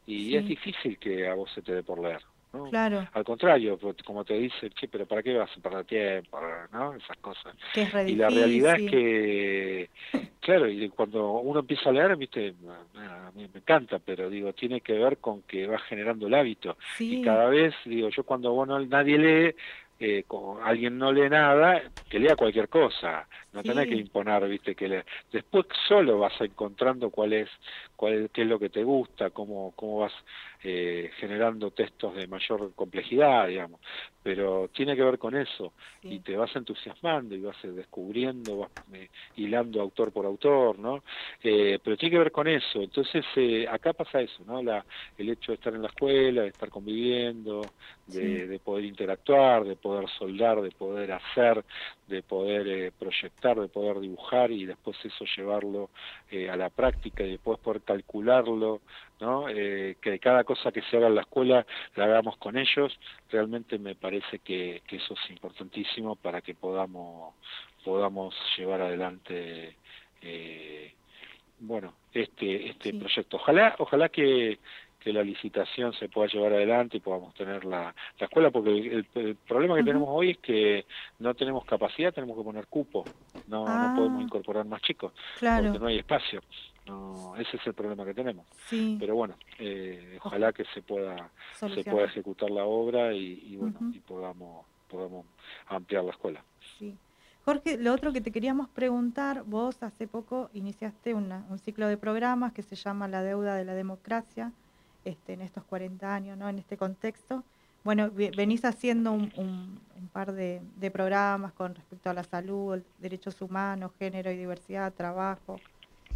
[0.08, 2.22] y es difícil que a vos se te dé por leer.
[2.70, 3.06] Claro.
[3.12, 6.40] Al contrario, pues, como te dice, che, pero ¿para qué vas a perder tiempo?
[6.72, 6.94] ¿no?
[6.94, 7.54] Esas cosas.
[8.06, 9.90] y la realidad es que,
[10.48, 12.54] claro, y cuando uno empieza a leer, viste,
[12.96, 16.78] a mí me encanta, pero digo, tiene que ver con que va generando el hábito.
[16.98, 19.54] Y cada vez, digo, yo cuando bueno, nadie lee,
[20.00, 24.74] eh, como alguien no lee nada, que lea cualquier cosa, no tenés que imponer, viste,
[24.74, 25.04] que le...
[25.32, 27.48] después solo vas encontrando cuál es,
[27.96, 30.12] cuál qué es lo que te gusta, cómo, cómo vas
[30.62, 33.80] eh, generando textos de mayor complejidad, digamos,
[34.22, 35.72] pero tiene que ver con eso,
[36.02, 38.70] y te vas entusiasmando y vas eh, descubriendo, vas
[39.36, 41.02] hilando autor por autor, ¿no?
[41.42, 43.24] pero tiene que ver con eso, entonces
[43.68, 44.62] acá pasa eso, ¿no?
[44.62, 44.84] La,
[45.16, 47.72] el hecho de estar en la escuela, de estar conviviendo,
[48.06, 51.64] de, de poder interactuar, de poder soldar, de poder hacer,
[52.06, 52.92] de poder eh,
[53.56, 55.90] de poder dibujar y después eso llevarlo
[56.30, 58.80] eh, a la práctica y después poder calcularlo,
[59.20, 59.48] ¿no?
[59.48, 62.98] Eh, que cada cosa que se haga en la escuela la hagamos con ellos,
[63.30, 67.34] realmente me parece que, que eso es importantísimo para que podamos,
[67.84, 69.76] podamos llevar adelante
[71.60, 74.58] bueno este este proyecto ojalá ojalá que
[74.98, 79.36] que la licitación se pueda llevar adelante y podamos tener la, la escuela, porque el,
[79.36, 80.86] problema que tenemos hoy es que
[81.18, 83.04] no tenemos capacidad, tenemos que poner cupo,
[83.46, 83.94] no, no ah.
[83.96, 86.40] podemos incorporar más chicos, porque no hay espacio.
[86.86, 88.46] No, ese es el problema que tenemos.
[88.70, 93.98] Pero bueno, eh, ojalá que se pueda se pueda ejecutar la obra y, bueno y
[94.00, 95.26] podamos podamos
[95.66, 96.42] ampliar la escuela.
[96.78, 96.96] Sí.
[97.44, 101.96] Jorge, lo otro que te queríamos preguntar, vos hace poco iniciaste una, un ciclo de
[101.96, 104.52] programas que se llama La deuda de la democracia,
[105.08, 106.48] este, en estos 40 años, ¿no?
[106.48, 107.42] en este contexto.
[107.84, 109.80] Bueno, venís haciendo un,
[110.12, 110.60] par de,
[110.92, 115.58] programas con respecto a la salud, derechos humanos, género y diversidad, trabajo,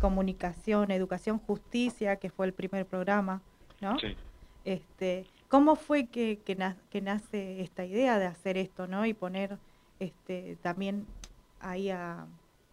[0.00, 3.40] comunicación, educación, justicia, que fue el primer programa,
[3.80, 3.98] ¿no?
[3.98, 4.14] Sí.
[4.64, 9.06] Este, ¿Cómo fue que, que, nace esta idea de hacer esto, ¿no?
[9.06, 9.56] Y poner
[9.98, 11.06] este, también
[11.60, 12.26] ahí a,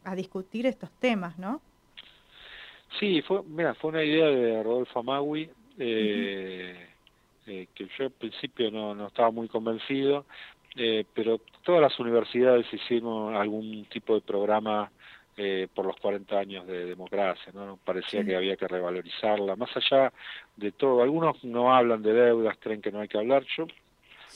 [0.04, 1.62] a discutir estos temas, ¿no?
[2.98, 5.50] Sí, fue, mira, fue una idea de Rodolfo Magui,
[5.80, 6.88] eh,
[7.48, 10.26] eh, que yo al principio no, no estaba muy convencido,
[10.76, 14.92] eh, pero todas las universidades hicimos algún tipo de programa
[15.36, 17.80] eh, por los 40 años de democracia, ¿no?
[17.84, 20.12] Parecía que había que revalorizarla, más allá
[20.58, 21.02] de todo.
[21.02, 23.46] Algunos no hablan de deudas, creen que no hay que hablar.
[23.58, 23.66] Yo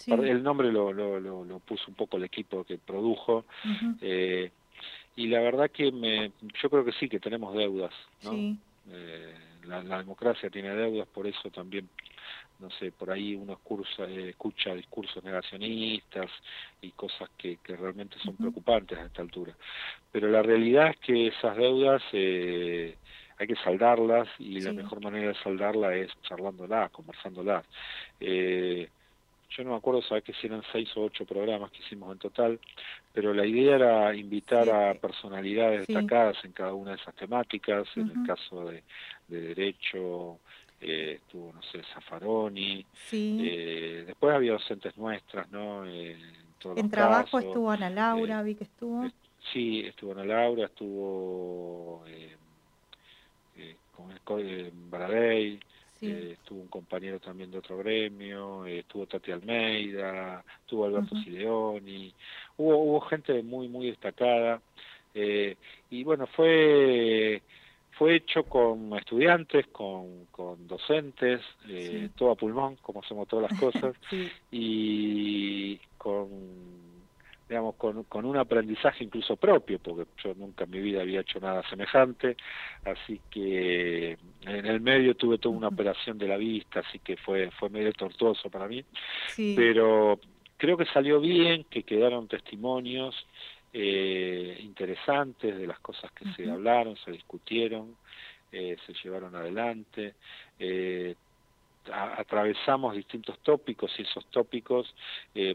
[0.07, 3.45] el nombre lo, lo, lo, puso un poco el equipo que produjo.
[4.01, 4.49] eh,
[5.15, 6.31] y la verdad que me,
[6.61, 8.57] yo creo que sí, que tenemos deudas, ¿no?
[8.89, 9.35] Eh,
[9.65, 11.89] la, democracia tiene deudas, por eso también,
[12.59, 16.29] no sé, por ahí uno cursa, eh, escucha discursos negacionistas
[16.81, 19.55] y cosas que, que realmente son preocupantes a esta altura.
[20.11, 22.97] Pero la realidad es que esas deudas eh,
[23.37, 27.65] hay que saldarlas y la mejor manera de saldarlas es charlándolas, conversándolas.
[28.19, 28.89] Eh,
[29.55, 32.19] yo no me acuerdo, sabes que si eran seis o ocho programas que hicimos en
[32.19, 32.59] total,
[33.13, 38.09] pero la idea era invitar a personalidades destacadas en cada una de esas temáticas, en
[38.09, 38.83] el caso de,
[39.27, 40.39] Derecho,
[40.81, 45.85] eh, estuvo, no sé, Zaffaroni, eh, después había docentes nuestras, ¿no?
[45.85, 49.09] en, trabajo estuvo Ana Laura, eh, vi que estuvo.
[49.51, 52.35] sí, estuvo Ana Laura, estuvo eh,
[53.57, 53.75] eh,
[54.23, 55.59] con el Baradei,
[56.03, 62.13] eh, estuvo un compañero también de otro gremio, eh, estuvo Tati Almeida, estuvo Alberto Sileoni,
[62.57, 64.61] hubo, hubo gente muy, muy destacada.
[65.13, 65.55] Eh,
[65.89, 67.41] y bueno, fue
[67.91, 71.41] fue hecho con estudiantes, con, con docentes,
[72.15, 73.95] todo a pulmón, como hacemos todas las cosas,
[74.51, 76.27] y con
[77.53, 81.39] digamos, con, con un aprendizaje incluso propio, porque yo nunca en mi vida había hecho
[81.39, 82.35] nada semejante,
[82.83, 87.51] así que en el medio tuve toda una operación de la vista, así que fue,
[87.51, 88.83] fue medio tortuoso para mí,
[89.55, 90.19] pero
[90.57, 93.15] creo que salió bien, que quedaron testimonios
[93.71, 97.95] eh, interesantes de las cosas que se hablaron, se discutieron,
[98.49, 100.15] se llevaron adelante.
[101.91, 104.93] Atravesamos distintos tópicos y esos tópicos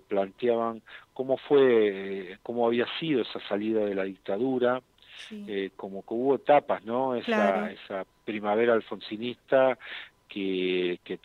[0.08, 0.82] planteaban
[1.14, 4.82] cómo fue, cómo había sido esa salida de la dictadura,
[5.76, 7.14] como que hubo etapas, ¿no?
[7.14, 9.78] Esa, esa primavera alfonsinista
[10.28, 11.18] que, que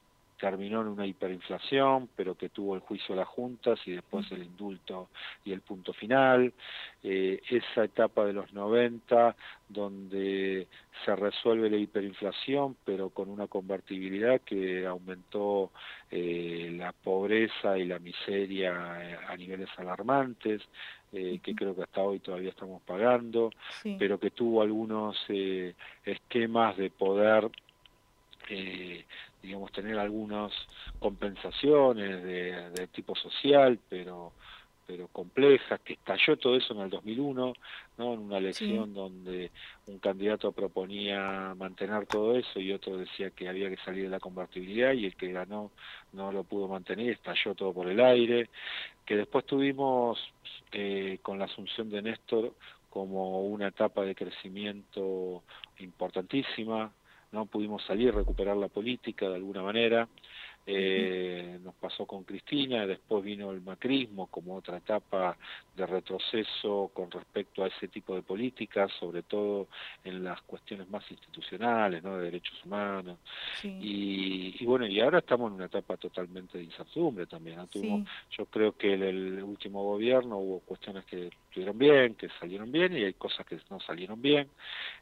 [0.44, 4.44] terminó en una hiperinflación, pero que tuvo el juicio de las juntas y después el
[4.44, 5.08] indulto
[5.46, 6.52] y el punto final.
[7.02, 9.38] Eh, esa etapa de los 90,
[9.70, 10.68] donde
[11.06, 15.72] se resuelve la hiperinflación, pero con una convertibilidad que aumentó
[16.12, 20.62] eh, la pobreza y la miseria eh, a niveles alarmantes,
[21.10, 23.52] que creo que hasta hoy todavía estamos pagando,
[24.00, 25.16] pero que tuvo algunos
[26.04, 27.52] esquemas de poder
[28.50, 29.06] eh,
[29.44, 30.52] digamos, tener algunas
[31.00, 34.34] compensaciones de, tipo social, pero
[34.86, 37.54] pero complejas, que estalló todo eso en el 2001,
[37.98, 38.14] ¿no?
[38.14, 39.50] en una elección donde
[39.88, 44.20] un candidato proponía mantener todo eso y otro decía que había que salir de la
[44.20, 45.72] convertibilidad y el que ganó
[46.12, 48.50] no lo pudo mantener, estalló todo por el aire,
[49.06, 50.20] que después tuvimos
[50.74, 52.54] eh, con la asunción de Néstor
[52.90, 55.44] como una etapa de crecimiento
[55.80, 56.92] importantísima,
[57.34, 60.08] no pudimos salir, recuperar la política de alguna manera,
[60.66, 65.38] eh, nos pasó con Cristina, después vino el macrismo como otra etapa
[65.76, 69.68] de retroceso con respecto a ese tipo de políticas, sobre todo
[70.04, 72.18] en las cuestiones más institucionales, ¿no?
[72.18, 73.18] de derechos humanos.
[73.64, 77.60] Y, bueno, y ahora estamos en una etapa totalmente de incertidumbre también.
[78.32, 82.98] Yo creo que en el último gobierno hubo cuestiones que estuvieron bien, que salieron bien,
[82.98, 84.48] y hay cosas que no salieron bien,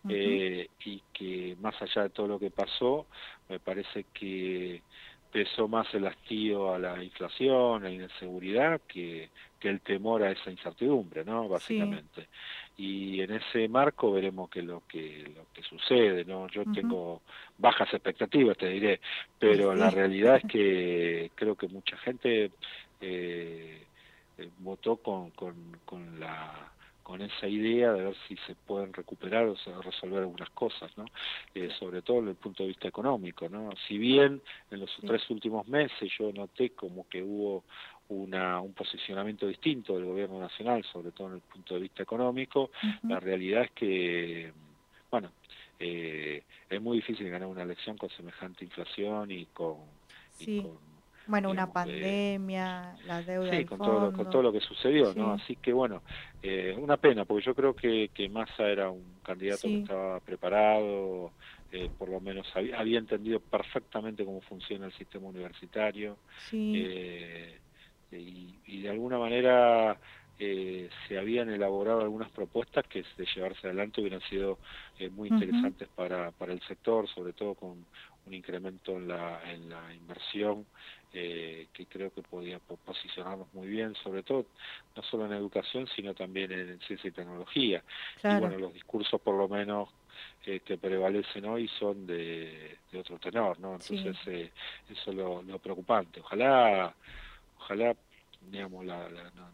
[0.10, 3.06] eh, y que más allá de todo lo que pasó,
[3.48, 4.82] me parece que
[5.32, 9.30] pesó más el hastío a la inflación, a la inseguridad, que,
[9.60, 11.48] que el temor a esa incertidumbre, ¿no?
[11.48, 12.28] Básicamente.
[12.78, 16.48] Y en ese marco veremos qué lo que lo que sucede, ¿no?
[16.48, 17.22] Yo tengo
[17.58, 19.00] bajas expectativas, te diré,
[19.40, 22.52] pero la realidad es que creo que mucha gente
[23.02, 23.84] eh,
[24.38, 25.56] eh votó con, con,
[25.86, 26.72] con la
[27.04, 31.06] con esa idea de ver si se pueden recuperar o se resolver algunas cosas, ¿no?
[31.54, 33.70] Eh, sobre todo desde el punto de vista económico, ¿no?
[33.88, 37.64] Si bien en los tres últimos meses yo noté como que hubo
[38.10, 42.72] una, un posicionamiento distinto del gobierno nacional, sobre todo en el punto de vista económico,
[43.04, 44.54] la realidad es que,
[45.10, 45.32] bueno,
[45.80, 49.78] eh, es muy difícil ganar una elección con semejante inflación y con,
[50.40, 50.91] y con
[51.32, 53.50] bueno, una pandemia, la deuda.
[53.50, 55.34] Sí, con, Todo, con todo lo que sucedió, ¿no?
[55.34, 56.04] Así que bueno,
[56.44, 61.32] eh, una pena, porque yo creo que, que Massa era un candidato que estaba preparado,
[61.72, 66.18] eh, por lo menos había, entendido perfectamente cómo funciona el sistema universitario.
[66.52, 67.58] Eh,
[68.12, 69.98] y, y, de alguna manera
[70.44, 74.58] eh, se habían elaborado algunas propuestas que de llevarse adelante hubieran sido
[74.98, 77.86] eh, muy interesantes para, para el sector, sobre todo con
[78.26, 80.66] un incremento en la, en la inversión
[81.14, 84.46] eh, que creo que podía posicionarnos muy bien, sobre todo
[84.96, 87.84] no solo en educación, sino también en ciencia y tecnología.
[88.24, 89.90] Y bueno, los discursos por lo menos
[90.46, 93.74] eh, que prevalecen hoy son de, de otro tenor, ¿no?
[93.74, 94.52] Entonces eh,
[94.90, 96.22] eso es lo, lo, preocupante.
[96.22, 96.96] Ojalá,
[97.58, 97.96] ojalá
[98.50, 99.08] digamos, la,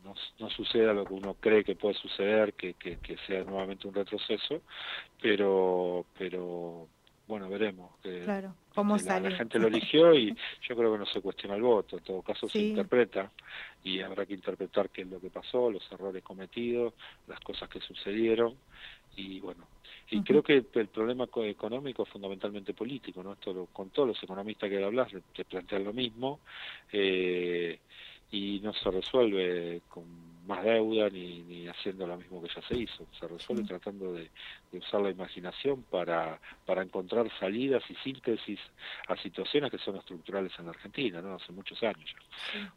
[0.03, 3.87] no, no, suceda lo que uno cree que puede suceder, que, que, que sea nuevamente
[3.87, 4.61] un retroceso,
[5.21, 6.87] pero, pero
[7.27, 7.91] bueno, veremos.
[8.01, 9.29] Que, claro, cómo sale.
[9.29, 10.35] La, gente lo eligió y
[10.67, 13.31] yo creo que no se cuestiona el voto, en todo caso se interpreta
[13.83, 16.93] y habrá que interpretar qué es lo que pasó, los errores cometidos,
[17.27, 18.55] las cosas que sucedieron
[19.15, 19.67] y bueno,
[20.09, 23.33] y creo que el problema económico es fundamentalmente político, ¿no?
[23.33, 26.39] Esto con todos los economistas que hablas te plantean lo mismo
[26.91, 27.79] eh,
[28.31, 32.77] y no se resuelve con más deuda ni, ni haciendo lo mismo que ya se
[32.77, 33.05] hizo.
[33.19, 34.29] Se resuelve tratando de,
[34.71, 38.59] usar la imaginación para, para encontrar salidas y síntesis
[39.07, 41.35] a situaciones que son estructurales en la Argentina, ¿no?
[41.35, 42.09] Hace muchos años
[42.53, 42.73] ya.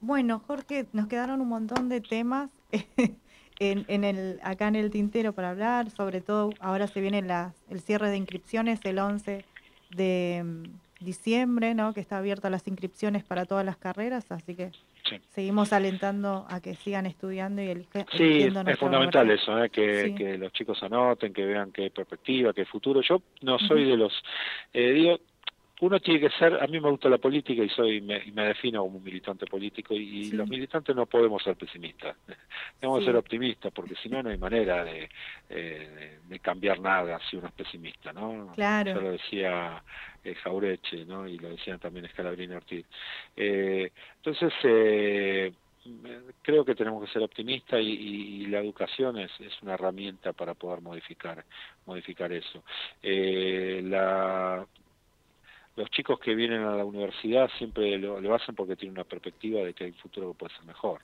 [0.00, 2.50] Bueno, Jorge, nos quedaron un montón de temas
[3.58, 7.54] en, en el, acá en el tintero para hablar, sobre todo ahora se viene la,
[7.68, 9.44] el cierre de inscripciones el 11
[9.90, 11.92] de mm, diciembre, ¿no?
[11.92, 14.70] que está abierta las inscripciones para todas las carreras, así que
[15.30, 19.70] seguimos alentando a que sigan estudiando y eligiendo Sí, es, fundamental eso, ¿eh?
[19.70, 23.00] que, que, los chicos anoten, que vean qué perspectiva, qué futuro.
[23.00, 24.12] Yo no soy de los,
[24.72, 25.18] eh, digo,
[25.80, 28.82] uno tiene que ser, a mí me gusta la política y soy me, me defino
[28.82, 32.16] como un militante político y, los militantes no podemos ser pesimistas,
[32.80, 35.08] tenemos que ser optimistas porque si no no hay manera de,
[35.50, 38.52] eh, de, cambiar nada si uno es pesimista, ¿no?
[38.54, 38.94] Claro.
[38.94, 39.82] Yo lo decía
[40.24, 41.28] eh, Jaureche, ¿no?
[41.28, 42.86] Y lo decían también Escalabrini Ortiz.
[43.36, 45.52] Eh, entonces, eh,
[46.42, 50.80] creo que tenemos que ser optimistas y, la educación es, es, una herramienta para poder
[50.80, 51.44] modificar
[51.84, 52.62] modificar eso.
[53.02, 54.66] Eh, la,
[55.76, 59.74] los chicos que vienen a la universidad siempre lo, hacen porque tienen una perspectiva de
[59.74, 61.02] que hay un futuro que puede ser mejor.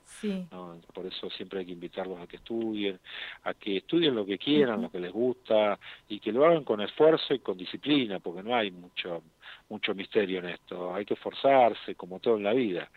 [0.93, 2.99] Por eso siempre hay que invitarlos a que estudien,
[3.43, 5.77] a que estudien lo que quieran, lo que les gusta
[6.09, 9.21] y que lo hagan con esfuerzo y con disciplina, porque no hay mucho
[9.69, 10.93] mucho misterio en esto.
[10.93, 12.89] Hay que esforzarse, como todo en la vida.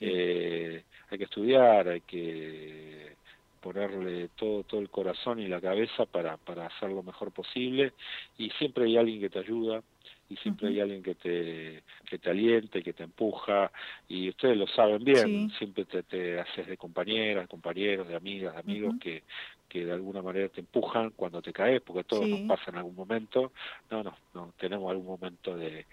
[0.00, 3.16] Eh, hay que estudiar, hay que
[3.60, 7.94] ponerle todo todo el corazón y la cabeza para para hacer lo mejor posible
[8.36, 9.82] y siempre hay alguien que te ayuda
[10.28, 13.70] y siempre hay alguien que te que te aliente, que te empuja
[14.08, 18.60] y ustedes lo saben bien, siempre te, te, haces de compañeras, compañeros, de amigas, de
[18.60, 19.22] amigos que
[19.68, 22.94] que de alguna manera te empujan cuando te caes, porque todo nos pasa en algún
[22.94, 23.50] momento,
[23.90, 25.86] no, no, no tenemos algún momento de,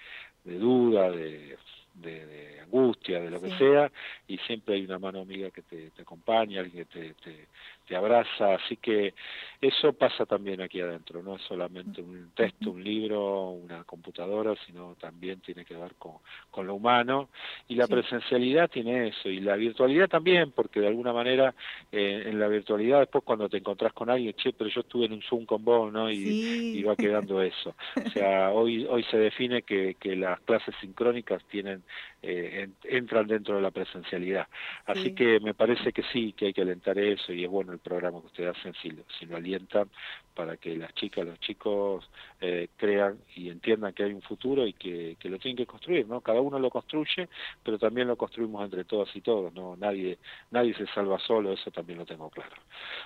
[0.43, 1.57] de duda, de
[1.93, 3.91] de, angustia, de lo que sea,
[4.27, 7.47] y siempre hay una mano amiga que te, acompaña, alguien que te, te,
[7.95, 9.13] abraza, así que
[9.61, 14.95] eso pasa también aquí adentro, no es solamente un texto, un libro, una computadora, sino
[14.99, 16.13] también tiene que ver con,
[16.49, 17.29] con lo humano,
[17.67, 21.53] y la presencialidad tiene eso, y la virtualidad también, porque de alguna manera
[21.91, 25.13] eh, en la virtualidad después cuando te encontrás con alguien, che, pero yo estuve en
[25.13, 26.09] un Zoom con vos, ¿no?
[26.09, 27.75] Y, va quedando eso.
[28.03, 31.83] O sea, hoy, hoy se define que, que las clases sincrónicas tienen
[32.23, 34.47] eh, entran dentro de la presencialidad.
[34.85, 37.79] Así que me parece que sí, que hay que alentar eso y es bueno el
[37.81, 39.89] programa que ustedes hacen si si lo alientan
[40.33, 42.09] para que las chicas, los chicos
[42.39, 46.07] eh, crean y entiendan que hay un futuro y que, que, lo tienen que construir,
[46.07, 46.21] ¿no?
[46.21, 47.27] Cada uno lo construye,
[47.63, 49.75] pero también lo construimos entre todas y todos, ¿no?
[49.75, 50.17] Nadie,
[50.51, 52.55] nadie se salva solo, eso también lo tengo claro.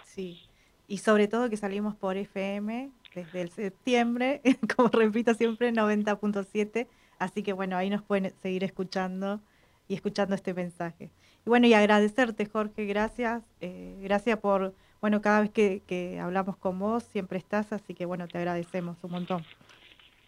[0.04, 0.42] Sí,
[0.88, 4.42] y sobre todo que salimos por FM desde el septiembre,
[4.76, 6.88] como repito siempre, 90.7
[7.20, 9.42] Así que bueno, ahí nos pueden seguir escuchando
[9.88, 11.12] y escuchando este mensaje.
[11.46, 13.44] Y bueno, y agradecerte, Jorge, gracias.
[13.62, 18.28] Eh, gracias por, bueno, cada vez que, hablamos con vos, siempre estás, así que bueno,
[18.28, 19.46] te agradecemos un montón.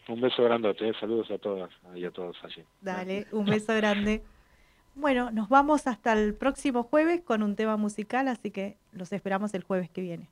[0.07, 2.63] Un beso grande, te saludos a todas y a todos allí.
[2.81, 4.23] Dale, un beso grande.
[4.95, 9.53] Bueno, nos vamos hasta el próximo jueves con un tema musical, así que los esperamos
[9.53, 10.29] el jueves que viene.